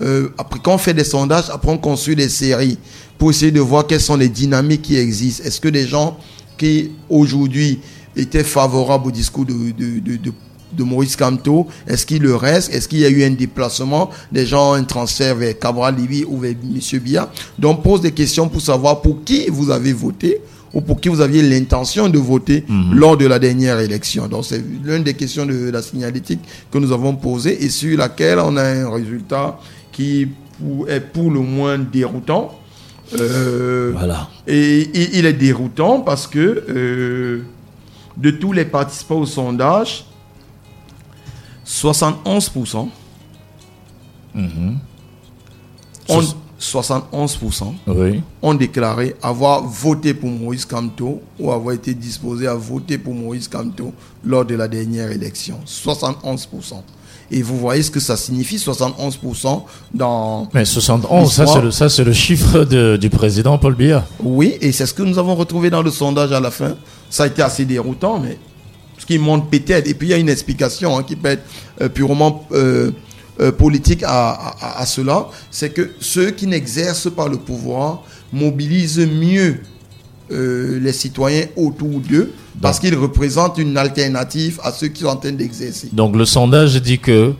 euh, 0.00 0.28
après 0.38 0.60
quand 0.62 0.74
on 0.74 0.78
fait 0.78 0.94
des 0.94 1.04
sondages, 1.04 1.50
après 1.50 1.70
on 1.70 1.78
construit 1.78 2.16
des 2.16 2.28
séries 2.28 2.78
pour 3.18 3.30
essayer 3.30 3.52
de 3.52 3.60
voir 3.60 3.86
quelles 3.86 4.00
sont 4.00 4.16
les 4.16 4.28
dynamiques 4.28 4.82
qui 4.82 4.96
existent. 4.96 5.44
Est-ce 5.44 5.60
que 5.60 5.68
des 5.68 5.86
gens 5.86 6.16
qui 6.56 6.92
aujourd'hui 7.10 7.80
étaient 8.16 8.44
favorables 8.44 9.08
au 9.08 9.10
discours 9.10 9.44
de, 9.44 9.52
de, 9.52 10.00
de, 10.00 10.32
de 10.72 10.82
Maurice 10.82 11.16
Camteau, 11.16 11.66
est-ce 11.86 12.06
qu'il 12.06 12.22
le 12.22 12.34
reste? 12.34 12.72
Est-ce 12.72 12.88
qu'il 12.88 13.00
y 13.00 13.04
a 13.04 13.10
eu 13.10 13.24
un 13.24 13.30
déplacement? 13.30 14.10
Des 14.32 14.46
gens, 14.46 14.72
un 14.72 14.84
transfert 14.84 15.34
vers 15.36 15.58
Cabral 15.58 15.96
Libi 15.96 16.24
ou 16.24 16.38
vers 16.38 16.52
M. 16.52 16.98
Bia? 17.00 17.30
Donc, 17.58 17.80
on 17.80 17.82
pose 17.82 18.00
des 18.00 18.12
questions 18.12 18.48
pour 18.48 18.60
savoir 18.60 19.02
pour 19.02 19.22
qui 19.24 19.48
vous 19.48 19.70
avez 19.70 19.92
voté 19.92 20.40
ou 20.74 20.80
pour 20.80 21.00
qui 21.00 21.08
vous 21.08 21.20
aviez 21.20 21.42
l'intention 21.42 22.08
de 22.08 22.18
voter 22.18 22.64
mhm. 22.68 22.94
lors 22.94 23.16
de 23.16 23.26
la 23.26 23.38
dernière 23.38 23.80
élection. 23.80 24.28
Donc 24.28 24.44
c'est 24.44 24.62
l'une 24.84 25.02
des 25.02 25.14
questions 25.14 25.46
de 25.46 25.70
la 25.70 25.82
signalétique 25.82 26.40
que 26.70 26.78
nous 26.78 26.92
avons 26.92 27.14
posée 27.14 27.64
et 27.64 27.68
sur 27.68 27.96
laquelle 27.96 28.38
on 28.38 28.56
a 28.56 28.62
un 28.62 28.90
résultat 28.90 29.58
qui 29.92 30.28
est 30.88 31.00
pour 31.00 31.30
le 31.30 31.40
moins 31.40 31.78
déroutant. 31.78 32.58
Euh, 33.18 33.92
voilà. 33.94 34.28
Et, 34.46 35.16
il 35.16 35.26
est 35.26 35.32
déroutant 35.32 36.00
parce 36.00 36.26
que 36.26 36.64
euh, 36.68 37.42
de 38.16 38.30
tous 38.30 38.52
les 38.52 38.64
participants 38.64 39.20
au 39.20 39.26
sondage, 39.26 40.04
71% 41.66 42.88
mhm. 44.34 44.78
ont, 46.08 46.22
71% 46.60 47.74
ont 48.42 48.54
déclaré 48.54 49.14
avoir 49.22 49.62
voté 49.62 50.14
pour 50.14 50.30
Moïse 50.30 50.64
Kamto 50.64 51.20
ou 51.38 51.50
avoir 51.50 51.74
été 51.74 51.92
disposés 51.92 52.46
à 52.46 52.54
voter 52.54 52.96
pour 52.96 53.14
Moïse 53.14 53.48
Kamto 53.48 53.92
lors 54.24 54.44
de 54.44 54.54
la 54.54 54.66
dernière 54.66 55.10
élection. 55.10 55.58
71%. 55.66 56.82
Et 57.30 57.42
vous 57.42 57.58
voyez 57.58 57.82
ce 57.82 57.90
que 57.90 58.00
ça 58.00 58.16
signifie, 58.16 58.56
71% 58.56 59.62
dans... 59.92 60.48
Mais 60.54 60.64
71, 60.64 61.32
ça 61.32 61.46
c'est, 61.46 61.60
le, 61.60 61.70
ça 61.72 61.88
c'est 61.88 62.04
le 62.04 62.12
chiffre 62.12 62.64
du 62.96 63.10
président 63.10 63.58
Paul 63.58 63.74
Biya. 63.74 64.06
Oui, 64.22 64.54
et 64.60 64.72
c'est 64.72 64.86
ce 64.86 64.94
que 64.94 65.02
nous 65.02 65.18
avons 65.18 65.34
retrouvé 65.34 65.68
dans 65.68 65.82
le 65.82 65.90
sondage 65.90 66.32
à 66.32 66.40
la 66.40 66.52
fin. 66.52 66.76
Ça 67.10 67.24
a 67.24 67.26
été 67.26 67.42
assez 67.42 67.64
déroutant, 67.64 68.20
mais 68.20 68.38
ce 68.96 69.04
qui 69.04 69.18
montre 69.18 69.46
peut-être, 69.46 69.88
et 69.88 69.94
puis 69.94 70.08
il 70.08 70.10
y 70.12 70.14
a 70.14 70.18
une 70.18 70.28
explication 70.28 70.96
hein, 70.96 71.02
qui 71.02 71.16
peut 71.16 71.30
être 71.30 71.44
euh, 71.82 71.88
purement... 71.88 72.46
Euh, 72.52 72.92
euh, 73.40 73.52
politique 73.52 74.02
à, 74.06 74.84
cela, 74.86 75.28
c'est 75.50 75.70
que 75.70 75.90
ceux 76.00 76.30
qui 76.30 76.46
n'exercent 76.46 77.10
pas 77.10 77.28
le 77.28 77.36
pouvoir 77.36 78.02
mobilisent 78.32 78.98
mieux 79.06 79.56
euh, 80.32 80.80
les 80.80 80.92
citoyens 80.92 81.44
autour 81.56 82.00
d'eux 82.00 82.32
parce 82.60 82.80
qu'ils 82.80 82.96
représentent 82.96 83.58
une 83.58 83.76
alternative 83.76 84.58
à 84.62 84.72
ceux 84.72 84.88
qui 84.88 85.02
sont 85.02 85.08
en 85.08 85.16
train 85.16 85.32
d'exercer. 85.32 85.90
Donc 85.92 86.16
le 86.16 86.24
sondage 86.24 86.80
dit 86.82 86.98
que 86.98 87.34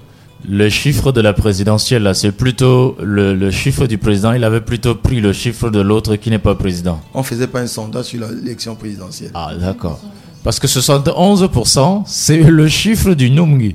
le 0.48 0.68
chiffre 0.68 1.12
de 1.12 1.20
la 1.20 1.32
présidentielle, 1.32 2.02
là, 2.02 2.14
c'est 2.14 2.30
plutôt 2.32 2.96
le, 3.02 3.50
chiffre 3.50 3.86
du 3.86 3.98
président. 3.98 4.32
Il 4.32 4.44
avait 4.44 4.60
plutôt 4.60 4.94
pris 4.94 5.20
le 5.20 5.32
chiffre 5.32 5.70
de 5.70 5.80
l'autre 5.80 6.16
qui 6.16 6.30
n'est 6.30 6.38
pas 6.38 6.54
président. 6.54 7.00
On 7.14 7.20
ne 7.20 7.24
faisait 7.24 7.46
pas 7.46 7.60
un 7.60 7.66
sondage 7.66 8.04
sur 8.06 8.20
l'élection 8.28 8.74
présidentielle. 8.76 9.30
Ah, 9.34 9.52
d'accord. 9.58 10.00
Parce 10.44 10.60
que 10.60 10.66
71%, 10.66 12.04
c'est 12.06 12.36
le 12.36 12.68
chiffre 12.68 13.14
du 13.14 13.30
Numgi. 13.30 13.74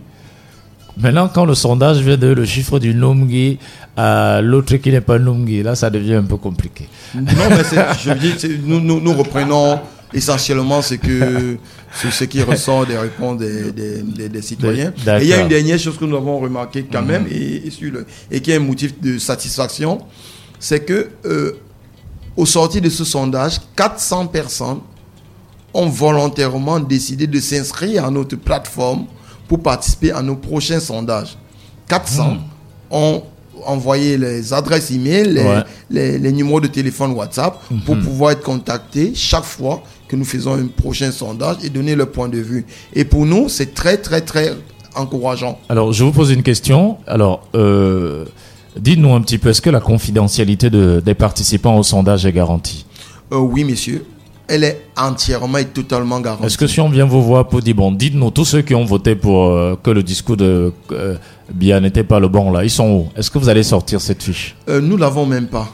Maintenant, 1.02 1.30
quand 1.34 1.46
le 1.46 1.56
sondage 1.56 2.00
vient 2.00 2.18
de 2.18 2.28
le 2.28 2.46
chiffre 2.46 2.78
du 2.78 2.94
Numgi 2.94 3.58
à 3.98 4.40
l'autre 4.42 4.76
qui 4.76 4.92
n'est 4.92 5.02
pas 5.02 5.18
Numgi, 5.18 5.64
là, 5.64 5.76
ça 5.76 5.90
devient 5.90 6.16
un 6.16 6.24
peu 6.24 6.38
compliqué. 6.38 6.88
Non, 7.16 7.24
mais 7.50 7.64
je 8.04 8.14
dis, 8.14 8.60
nous, 8.66 8.80
nous, 8.80 9.00
nous, 9.02 9.14
reprenons 9.14 9.80
essentiellement 10.14 10.82
ce, 10.82 10.96
que, 10.96 11.58
ce, 11.94 12.24
qui 12.26 12.44
ressort 12.44 12.86
des 12.86 12.98
réponses 12.98 13.40
des, 13.40 13.72
des, 13.72 14.30
des, 14.30 14.42
citoyens. 14.42 14.94
Et 15.20 15.22
il 15.24 15.28
y 15.28 15.34
a 15.34 15.42
une 15.42 15.48
dernière 15.48 15.80
chose 15.80 15.98
que 15.98 16.06
nous 16.06 16.16
avons 16.18 16.40
remarqué 16.40 16.86
quand 16.92 17.02
même, 17.02 17.24
mhm. 17.24 17.32
et, 17.32 17.64
et, 18.32 18.42
qui 18.42 18.52
est 18.52 18.56
un 18.56 18.60
motif 18.60 19.00
de 19.02 19.18
satisfaction, 19.18 20.00
c'est 20.60 20.86
que 20.86 21.10
euh, 21.26 21.54
au 22.38 22.46
sortir 22.46 22.82
de 22.82 22.90
ce 22.90 23.04
sondage, 23.04 23.60
400 23.76 24.28
personnes 24.28 24.80
ont 25.74 25.88
volontairement 25.88 26.80
décidé 26.80 27.28
de 27.28 27.40
s'inscrire 27.40 28.06
à 28.06 28.12
notre 28.12 28.36
plateforme 28.36 29.06
pour 29.52 29.60
participer 29.62 30.14
à 30.14 30.22
nos 30.22 30.38
prochains 30.38 30.80
sondages. 30.80 31.36
400 31.90 32.36
hmm. 32.36 32.38
ont 32.90 33.24
envoyé 33.66 34.18
les 34.18 34.54
adresses 34.54 34.94
e-mail, 34.94 35.66
les, 35.90 36.18
les, 36.18 36.32
numéros 36.32 36.62
de 36.62 36.68
téléphone 36.68 37.12
WhatsApp 37.12 37.62
pour 37.86 37.98
hmm. 37.98 38.02
pouvoir 38.02 38.32
être 38.32 38.44
contactés 38.44 39.12
chaque 39.14 39.44
fois 39.44 39.84
que 40.08 40.16
nous 40.16 40.24
faisons 40.24 40.54
un 40.54 40.68
prochain 40.68 41.12
sondage 41.12 41.58
et 41.66 41.70
donner 41.70 41.98
leur 41.98 42.10
point 42.10 42.30
de 42.30 42.38
vue. 42.38 42.66
Et 42.94 43.04
pour 43.04 43.26
nous, 43.26 43.50
c'est 43.50 43.74
très, 43.74 43.98
très, 43.98 44.22
très 44.22 44.54
encourageant. 44.96 45.60
Alors, 45.68 45.92
je 45.92 46.06
vous 46.06 46.14
pose 46.14 46.32
une 46.32 46.44
question. 46.44 47.00
Alors, 47.06 47.46
euh, 47.54 48.24
Dites-nous 48.80 49.14
un 49.14 49.20
petit 49.20 49.38
peu, 49.38 49.50
est-ce 49.50 49.62
que 49.62 49.70
la 49.70 49.82
confidentialité 49.82 50.70
des 50.70 51.14
participants 51.14 51.78
au 51.78 51.84
sondage 51.84 52.26
est 52.26 52.32
garantie? 52.32 52.86
Euh, 53.34 53.38
Oui, 53.38 53.66
monsieur. 53.66 54.06
Elle 54.54 54.66
est 54.66 54.82
entièrement 54.98 55.60
et 55.60 55.66
totalement 55.66 56.20
garantie. 56.20 56.46
Est-ce 56.46 56.58
que 56.58 56.68
si 56.68 56.82
on 56.82 56.90
vient 56.90 57.06
vous 57.06 57.24
voir 57.24 57.48
pour 57.48 57.62
dire, 57.62 57.74
bon, 57.74 57.90
dites-nous, 57.94 58.32
tous 58.32 58.44
ceux 58.44 58.62
qui 58.62 58.76
ont 58.76 58.84
voté 58.84 59.16
pour 59.16 59.46
euh, 59.46 59.76
que 59.82 59.92
le 59.92 60.04
discours 60.04 60.36
de 60.36 60.74
euh, 60.92 61.16
Bia 61.54 61.80
n'était 61.80 62.04
pas 62.04 62.20
le 62.20 62.28
bon, 62.28 62.52
là, 62.52 62.62
ils 62.66 62.70
sont 62.70 62.90
où? 62.92 63.08
Est-ce 63.16 63.32
que 63.32 63.38
vous 63.38 63.48
allez 63.48 63.64
sortir 63.64 64.02
cette 64.02 64.22
fiche? 64.22 64.56
Nous 64.68 64.98
l'avons 64.98 65.26
même 65.26 65.48
pas. 65.48 65.70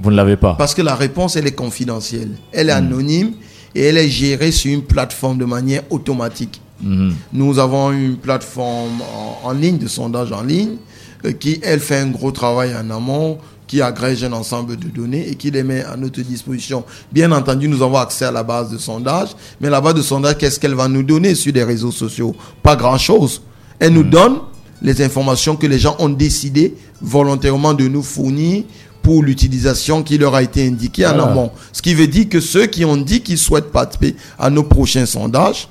Vous 0.00 0.10
ne 0.10 0.16
l'avez 0.16 0.36
pas? 0.36 0.54
Parce 0.54 0.74
que 0.74 0.82
la 0.82 0.96
réponse, 0.96 1.36
elle 1.36 1.46
est 1.46 1.54
confidentielle. 1.54 2.30
Elle 2.52 2.68
est 2.68 2.74
hmm. 2.74 2.84
anonyme 2.84 3.32
et 3.74 3.82
elle 3.84 3.98
est 3.98 4.08
gérée 4.08 4.50
sur 4.50 4.72
une 4.72 4.82
plateforme 4.82 5.38
de 5.38 5.44
manière 5.44 5.82
automatique. 5.90 6.60
Hmm. 6.82 7.12
Nous 7.32 7.58
avons 7.58 7.92
une 7.92 8.16
plateforme 8.16 9.02
en 9.44 9.52
ligne, 9.52 9.78
de 9.78 9.86
sondage 9.86 10.32
en 10.32 10.42
ligne, 10.42 10.76
euh, 11.24 11.32
qui, 11.32 11.60
elle, 11.62 11.80
fait 11.80 11.98
un 11.98 12.08
gros 12.08 12.32
travail 12.32 12.74
en 12.74 12.90
amont, 12.90 13.38
qui 13.66 13.82
agrège 13.82 14.22
un 14.24 14.32
ensemble 14.32 14.76
de 14.76 14.88
données 14.88 15.28
et 15.28 15.34
qui 15.34 15.50
les 15.50 15.62
met 15.62 15.82
à 15.84 15.96
notre 15.96 16.20
disposition. 16.20 16.84
Bien 17.12 17.32
entendu, 17.32 17.68
nous 17.68 17.82
avons 17.82 17.96
accès 17.98 18.24
à 18.24 18.30
la 18.30 18.42
base 18.42 18.70
de 18.70 18.78
sondage, 18.78 19.30
mais 19.60 19.70
la 19.70 19.80
base 19.80 19.94
de 19.94 20.02
sondage, 20.02 20.38
qu'est-ce 20.38 20.60
qu'elle 20.60 20.74
va 20.74 20.88
nous 20.88 21.02
donner 21.02 21.34
sur 21.34 21.52
les 21.52 21.64
réseaux 21.64 21.90
sociaux? 21.90 22.34
Pas 22.62 22.76
grand-chose. 22.76 23.42
Elle 23.78 23.92
nous 23.94 24.04
hmm. 24.04 24.10
donne 24.10 24.36
les 24.82 25.02
informations 25.02 25.56
que 25.56 25.66
les 25.66 25.78
gens 25.78 25.96
ont 25.98 26.08
décidé 26.08 26.74
volontairement 27.00 27.74
de 27.74 27.88
nous 27.88 28.02
fournir 28.02 28.64
pour 29.02 29.22
l'utilisation 29.22 30.02
qui 30.02 30.18
leur 30.18 30.34
a 30.34 30.42
été 30.42 30.66
indiquée 30.66 31.06
en 31.06 31.18
amont. 31.20 31.50
Ce 31.72 31.80
qui 31.80 31.94
veut 31.94 32.08
dire 32.08 32.28
que 32.28 32.40
ceux 32.40 32.66
qui 32.66 32.84
ont 32.84 32.96
dit 32.96 33.20
qu'ils 33.20 33.38
souhaitent 33.38 33.70
participer 33.70 34.16
à 34.38 34.50
nos 34.50 34.64
prochains 34.64 35.06
sondages, 35.06 35.68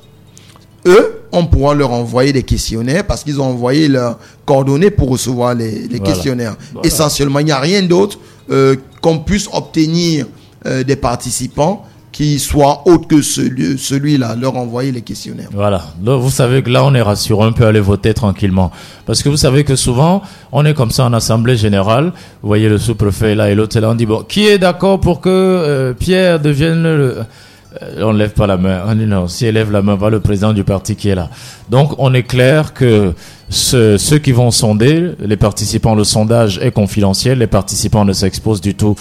eux, 0.85 1.21
on 1.31 1.45
pourra 1.45 1.73
leur 1.73 1.91
envoyer 1.91 2.31
des 2.33 2.43
questionnaires 2.43 3.05
parce 3.05 3.23
qu'ils 3.23 3.41
ont 3.41 3.45
envoyé 3.45 3.87
leurs 3.87 4.17
coordonnées 4.45 4.91
pour 4.91 5.09
recevoir 5.09 5.53
les, 5.53 5.87
questionnaires. 5.99 6.55
Essentiellement, 6.83 7.39
il 7.39 7.45
n'y 7.45 7.51
a 7.51 7.59
rien 7.59 7.81
d'autre 7.83 8.19
euh, 8.49 8.75
qu'on 9.01 9.19
puisse 9.19 9.49
obtenir 9.51 10.27
euh, 10.65 10.83
des 10.83 10.95
participants 10.95 11.85
qui 12.11 12.39
soient 12.39 12.83
autres 12.87 13.09
que 13.09 13.21
celui-là, 13.21 14.37
leur 14.39 14.55
envoyer 14.55 14.89
les 14.93 15.01
questionnaires. 15.01 15.49
Voilà. 15.51 15.83
Donc, 15.99 16.21
vous 16.21 16.29
savez 16.29 16.63
que 16.63 16.69
là, 16.69 16.85
on 16.85 16.95
est 16.95 17.01
rassuré, 17.01 17.45
on 17.45 17.51
peut 17.51 17.65
aller 17.65 17.81
voter 17.81 18.13
tranquillement. 18.13 18.71
Parce 19.05 19.21
que 19.21 19.27
vous 19.27 19.35
savez 19.35 19.65
que 19.65 19.75
souvent, 19.75 20.21
on 20.53 20.63
est 20.63 20.73
comme 20.73 20.91
ça 20.91 21.03
en 21.03 21.11
assemblée 21.11 21.57
générale. 21.57 22.13
Vous 22.41 22.47
voyez 22.47 22.69
le 22.69 22.77
sous-préfet 22.77 23.35
là 23.35 23.51
et 23.51 23.55
l'autre 23.55 23.77
là, 23.81 23.89
on 23.89 23.95
dit, 23.95 24.05
bon, 24.05 24.23
qui 24.23 24.47
est 24.47 24.57
d'accord 24.57 25.01
pour 25.01 25.19
que 25.19 25.29
euh, 25.29 25.93
Pierre 25.93 26.39
devienne 26.39 26.83
le 26.83 27.17
on 27.99 28.13
ne 28.13 28.17
lève 28.17 28.31
pas 28.31 28.47
la 28.47 28.57
main. 28.57 28.83
On 28.87 28.95
dit 28.95 29.05
non, 29.05 29.27
si 29.27 29.45
elle 29.45 29.55
lève 29.55 29.71
la 29.71 29.81
main, 29.81 29.95
va 29.95 30.09
le 30.09 30.19
président 30.19 30.53
du 30.53 30.63
parti 30.63 30.95
qui 30.95 31.09
est 31.09 31.15
là. 31.15 31.29
Donc 31.69 31.93
on 31.97 32.13
est 32.13 32.23
clair 32.23 32.73
que 32.73 33.13
ceux, 33.49 33.97
qui 34.23 34.31
vont 34.31 34.51
sonder, 34.51 35.11
les 35.19 35.37
participants, 35.37 35.95
le 35.95 36.03
sondage 36.03 36.59
est 36.59 36.71
confidentiel, 36.71 37.39
les 37.39 37.47
participants 37.47 38.05
ne 38.05 38.13
s'exposent 38.13 38.61
du 38.61 38.75
tout 38.75 38.95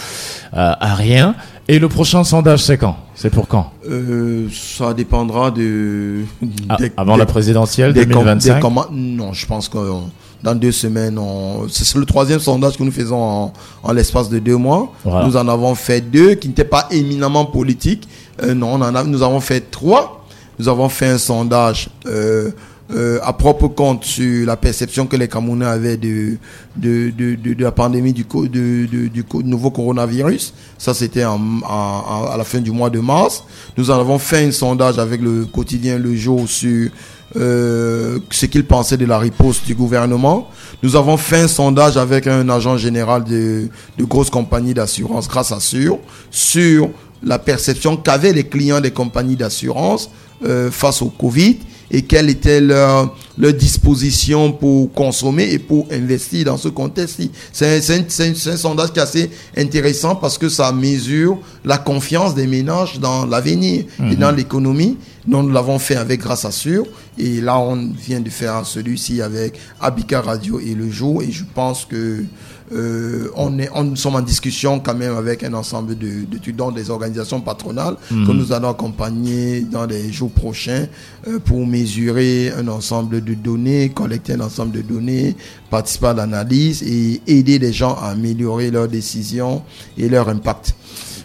euh, 0.54 0.72
à 0.78 0.94
rien. 0.94 1.34
Et 1.66 1.78
le 1.78 1.88
prochain 1.88 2.24
sondage, 2.24 2.62
c'est 2.62 2.76
quand? 2.76 2.96
C'est 3.14 3.30
pour 3.30 3.48
quand? 3.48 3.72
Euh, 3.88 4.48
Ça 4.52 4.92
dépendra 4.92 5.50
de... 5.50 6.24
Ah, 6.68 6.76
avant 6.96 7.16
la 7.16 7.24
présidentielle 7.24 7.94
2025 7.94 8.62
Non, 8.92 9.32
je 9.32 9.46
pense 9.46 9.68
que 9.70 9.78
dans 10.42 10.54
deux 10.54 10.72
semaines, 10.72 11.18
c'est 11.70 11.96
le 11.96 12.04
troisième 12.04 12.38
sondage 12.38 12.76
que 12.76 12.82
nous 12.82 12.92
faisons 12.92 13.50
en, 13.82 13.92
l'espace 13.94 14.28
de 14.28 14.38
deux 14.38 14.58
mois. 14.58 14.92
Nous 15.06 15.36
en 15.38 15.48
avons 15.48 15.74
fait 15.74 16.02
deux 16.02 16.34
qui 16.34 16.48
n'étaient 16.48 16.64
pas 16.64 16.86
éminemment 16.90 17.46
politiques, 17.46 18.06
euh, 18.42 18.54
non, 18.54 18.78
nous 18.78 19.22
avons 19.22 19.40
fait 19.40 19.70
trois. 19.70 20.24
Nous 20.58 20.68
avons 20.68 20.88
fait 20.88 21.06
un 21.06 21.18
sondage 21.18 21.88
euh, 22.06 22.50
euh, 22.94 23.18
à 23.22 23.32
propre 23.32 23.68
compte 23.68 24.04
sur 24.04 24.46
la 24.46 24.56
perception 24.56 25.06
que 25.06 25.16
les 25.16 25.26
Camerounais 25.26 25.66
avaient 25.66 25.96
de, 25.96 26.36
de, 26.76 27.10
de, 27.10 27.62
la 27.62 27.72
pandémie 27.72 28.12
du, 28.12 28.24
du, 28.24 29.24
nouveau 29.44 29.70
coronavirus. 29.70 30.54
Ça, 30.78 30.94
c'était 30.94 31.22
à 31.22 31.36
la 32.36 32.44
fin 32.44 32.60
du 32.60 32.70
mois 32.70 32.90
de 32.90 33.00
mars. 33.00 33.44
Nous 33.76 33.90
en 33.90 33.98
avons 33.98 34.18
fait 34.18 34.46
un 34.46 34.52
sondage 34.52 34.98
avec 34.98 35.20
le 35.20 35.44
quotidien 35.46 35.98
Le 35.98 36.14
Jour 36.14 36.48
sur 36.48 36.90
ce 37.34 38.46
qu'ils 38.46 38.66
pensaient 38.66 38.96
de 38.96 39.06
la 39.06 39.18
riposte 39.18 39.66
du 39.66 39.74
gouvernement. 39.74 40.48
Nous 40.84 40.94
avons 40.94 41.16
fait 41.16 41.40
un 41.40 41.48
sondage 41.48 41.96
avec 41.96 42.28
un 42.28 42.48
agent 42.48 42.76
général 42.76 43.24
de, 43.24 43.68
de 43.98 44.04
grosses 44.04 44.30
compagnies 44.30 44.74
d'assurance, 44.74 45.26
grâce 45.26 45.50
à 45.50 45.58
sur 45.58 45.98
la 47.24 47.38
perception 47.38 47.96
qu'avaient 47.96 48.32
les 48.32 48.44
clients 48.44 48.80
des 48.80 48.90
compagnies 48.90 49.36
d'assurance 49.36 50.10
euh, 50.44 50.70
face 50.70 51.02
au 51.02 51.08
Covid 51.08 51.56
et 51.90 52.02
quelle 52.02 52.28
était 52.30 52.60
leur, 52.60 53.14
leur 53.38 53.52
disposition 53.52 54.52
pour 54.52 54.92
consommer 54.92 55.52
et 55.52 55.58
pour 55.58 55.86
investir 55.92 56.46
dans 56.46 56.56
ce 56.56 56.68
contexte-ci. 56.68 57.30
C'est 57.52 57.78
un, 57.90 58.56
sondage 58.56 58.92
qui 58.92 58.98
est 58.98 59.02
assez 59.02 59.30
intéressant 59.56 60.16
parce 60.16 60.38
que 60.38 60.48
ça 60.48 60.72
mesure 60.72 61.38
la 61.64 61.78
confiance 61.78 62.34
des 62.34 62.46
ménages 62.46 62.98
dans 62.98 63.26
l'avenir 63.26 63.84
et 64.00 64.02
mhm. 64.02 64.14
dans 64.16 64.30
l'économie. 64.32 64.96
Nous, 65.26 65.42
nous 65.42 65.50
l'avons 65.52 65.78
fait 65.78 65.96
avec 65.96 66.20
Grâce 66.20 66.44
Assure 66.44 66.84
et 67.16 67.40
là 67.40 67.58
on 67.58 67.90
vient 67.92 68.20
de 68.20 68.28
faire 68.28 68.66
celui-ci 68.66 69.22
avec 69.22 69.58
Abika 69.80 70.20
Radio 70.20 70.60
et 70.60 70.74
Le 70.74 70.90
Jour 70.90 71.22
et 71.22 71.30
je 71.30 71.44
pense 71.54 71.84
que 71.84 72.24
euh, 72.72 73.28
on, 73.36 73.58
est, 73.58 73.68
on 73.74 73.94
sommes 73.94 74.14
en 74.14 74.22
discussion 74.22 74.80
quand 74.80 74.94
même 74.94 75.14
avec 75.16 75.42
un 75.44 75.52
ensemble 75.52 75.98
de, 75.98 76.24
des 76.74 76.90
organisations 76.90 77.40
patronales 77.40 77.96
que 78.08 78.14
mhm. 78.14 78.32
nous 78.32 78.52
allons 78.52 78.70
accompagner 78.70 79.60
dans 79.60 79.84
les 79.84 80.10
jours 80.10 80.30
prochains 80.30 80.86
euh, 81.28 81.38
pour 81.44 81.66
mesurer 81.66 82.52
un 82.58 82.66
ensemble 82.68 83.22
de 83.22 83.34
données, 83.34 83.90
collecter 83.90 84.32
un 84.32 84.40
ensemble 84.40 84.72
de 84.72 84.80
données, 84.80 85.36
participer 85.68 86.06
à 86.08 86.14
l'analyse 86.14 86.82
et 86.82 87.20
aider 87.26 87.58
les 87.58 87.72
gens 87.72 87.96
à 88.00 88.08
améliorer 88.08 88.70
leurs 88.70 88.88
décisions 88.88 89.62
et 89.98 90.08
leur 90.08 90.28
impact. 90.30 90.74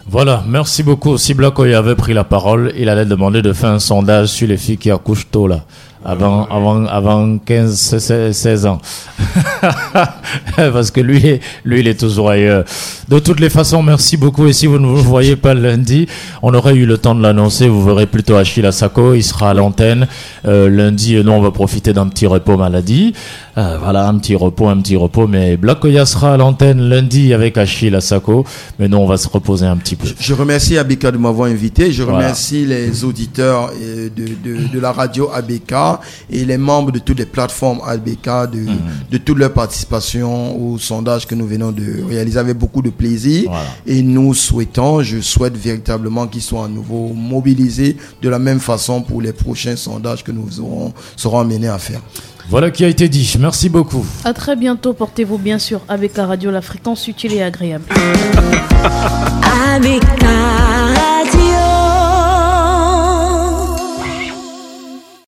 Voilà, 0.06 0.44
merci 0.48 0.82
beaucoup. 0.82 1.16
Si 1.18 1.34
Blakoy 1.34 1.72
avait 1.72 1.94
pris 1.94 2.12
la 2.14 2.24
parole, 2.24 2.72
il 2.76 2.88
allait 2.88 3.04
demander 3.06 3.42
de 3.42 3.52
faire 3.52 3.70
un 3.70 3.78
sondage 3.78 4.28
sur 4.28 4.48
les 4.48 4.56
filles 4.56 4.78
qui 4.78 4.90
accouchent 4.90 5.28
tôt 5.30 5.46
là 5.46 5.64
avant, 6.04 6.46
avant, 6.46 6.86
avant 6.86 7.38
15, 7.38 8.32
16 8.32 8.66
ans. 8.66 8.78
Parce 10.56 10.90
que 10.90 11.00
lui, 11.00 11.40
lui, 11.64 11.80
il 11.80 11.88
est 11.88 11.98
toujours 11.98 12.30
ailleurs. 12.30 12.64
De 13.08 13.18
toutes 13.18 13.40
les 13.40 13.50
façons, 13.50 13.82
merci 13.82 14.16
beaucoup. 14.16 14.46
Et 14.46 14.52
si 14.52 14.66
vous 14.66 14.78
ne 14.78 14.86
vous 14.86 15.02
voyez 15.02 15.36
pas 15.36 15.52
lundi, 15.52 16.06
on 16.42 16.54
aurait 16.54 16.74
eu 16.74 16.86
le 16.86 16.96
temps 16.96 17.14
de 17.14 17.22
l'annoncer. 17.22 17.68
Vous 17.68 17.84
verrez 17.84 18.06
plutôt 18.06 18.36
Achille 18.36 18.64
Asako. 18.64 19.14
Il 19.14 19.22
sera 19.22 19.50
à 19.50 19.54
l'antenne. 19.54 20.06
Euh, 20.46 20.70
lundi, 20.70 21.16
nous, 21.22 21.32
on 21.32 21.42
va 21.42 21.50
profiter 21.50 21.92
d'un 21.92 22.08
petit 22.08 22.26
repos 22.26 22.56
maladie. 22.56 23.12
Euh, 23.58 23.76
voilà, 23.82 24.08
un 24.08 24.16
petit 24.18 24.36
repos, 24.36 24.68
un 24.68 24.78
petit 24.78 24.96
repos. 24.96 25.26
Mais 25.26 25.58
Blakoya 25.58 26.06
sera 26.06 26.34
à 26.34 26.36
l'antenne 26.38 26.80
lundi 26.80 27.34
avec 27.34 27.58
Achille 27.58 27.94
Asako. 27.94 28.46
Mais 28.78 28.88
nous, 28.88 28.96
on 28.96 29.06
va 29.06 29.18
se 29.18 29.28
reposer 29.28 29.66
un 29.66 29.76
petit 29.76 29.96
peu. 29.96 30.08
Je 30.18 30.32
remercie 30.32 30.78
Abeka 30.78 31.10
de 31.10 31.18
m'avoir 31.18 31.50
invité. 31.50 31.92
Je 31.92 32.02
remercie 32.02 32.64
les 32.64 33.04
auditeurs 33.04 33.70
de, 33.70 34.08
de, 34.42 34.72
de 34.72 34.80
la 34.80 34.92
radio 34.92 35.30
Abeka 35.34 35.89
et 36.30 36.44
les 36.44 36.58
membres 36.58 36.92
de 36.92 36.98
toutes 36.98 37.18
les 37.18 37.26
plateformes 37.26 37.80
ABK 37.86 38.50
de, 38.52 38.60
mhm. 38.60 38.78
de 39.10 39.18
toute 39.18 39.38
leur 39.38 39.52
participation 39.52 40.56
au 40.60 40.78
sondage 40.78 41.26
que 41.26 41.34
nous 41.34 41.46
venons 41.46 41.72
de 41.72 42.04
réaliser 42.08 42.38
avec 42.38 42.58
beaucoup 42.58 42.82
de 42.82 42.90
plaisir. 42.90 43.50
Et 43.86 44.02
nous 44.02 44.34
souhaitons, 44.34 45.02
je 45.02 45.20
souhaite 45.20 45.56
véritablement 45.56 46.26
qu'ils 46.26 46.42
soient 46.42 46.66
à 46.66 46.68
nouveau 46.68 47.12
mobilisés 47.14 47.96
de 48.22 48.28
la 48.28 48.38
même 48.38 48.60
façon 48.60 49.00
pour 49.02 49.22
les 49.22 49.32
prochains 49.32 49.76
sondages 49.76 50.24
que 50.24 50.32
nous 50.32 50.60
aurons, 50.60 50.92
serons 51.16 51.40
amenés 51.40 51.68
à 51.68 51.78
faire. 51.78 52.00
Voilà 52.48 52.70
qui 52.72 52.84
a 52.84 52.88
été 52.88 53.08
dit. 53.08 53.36
Merci 53.38 53.68
beaucoup. 53.68 54.04
À 54.24 54.32
très 54.32 54.56
bientôt. 54.56 54.92
Portez-vous 54.92 55.38
bien 55.38 55.60
sûr 55.60 55.82
avec 55.88 56.16
la 56.16 56.26
radio, 56.26 56.50
la 56.50 56.62
fréquence 56.62 57.06
utile 57.06 57.34
et 57.34 57.42
agréable. 57.42 57.84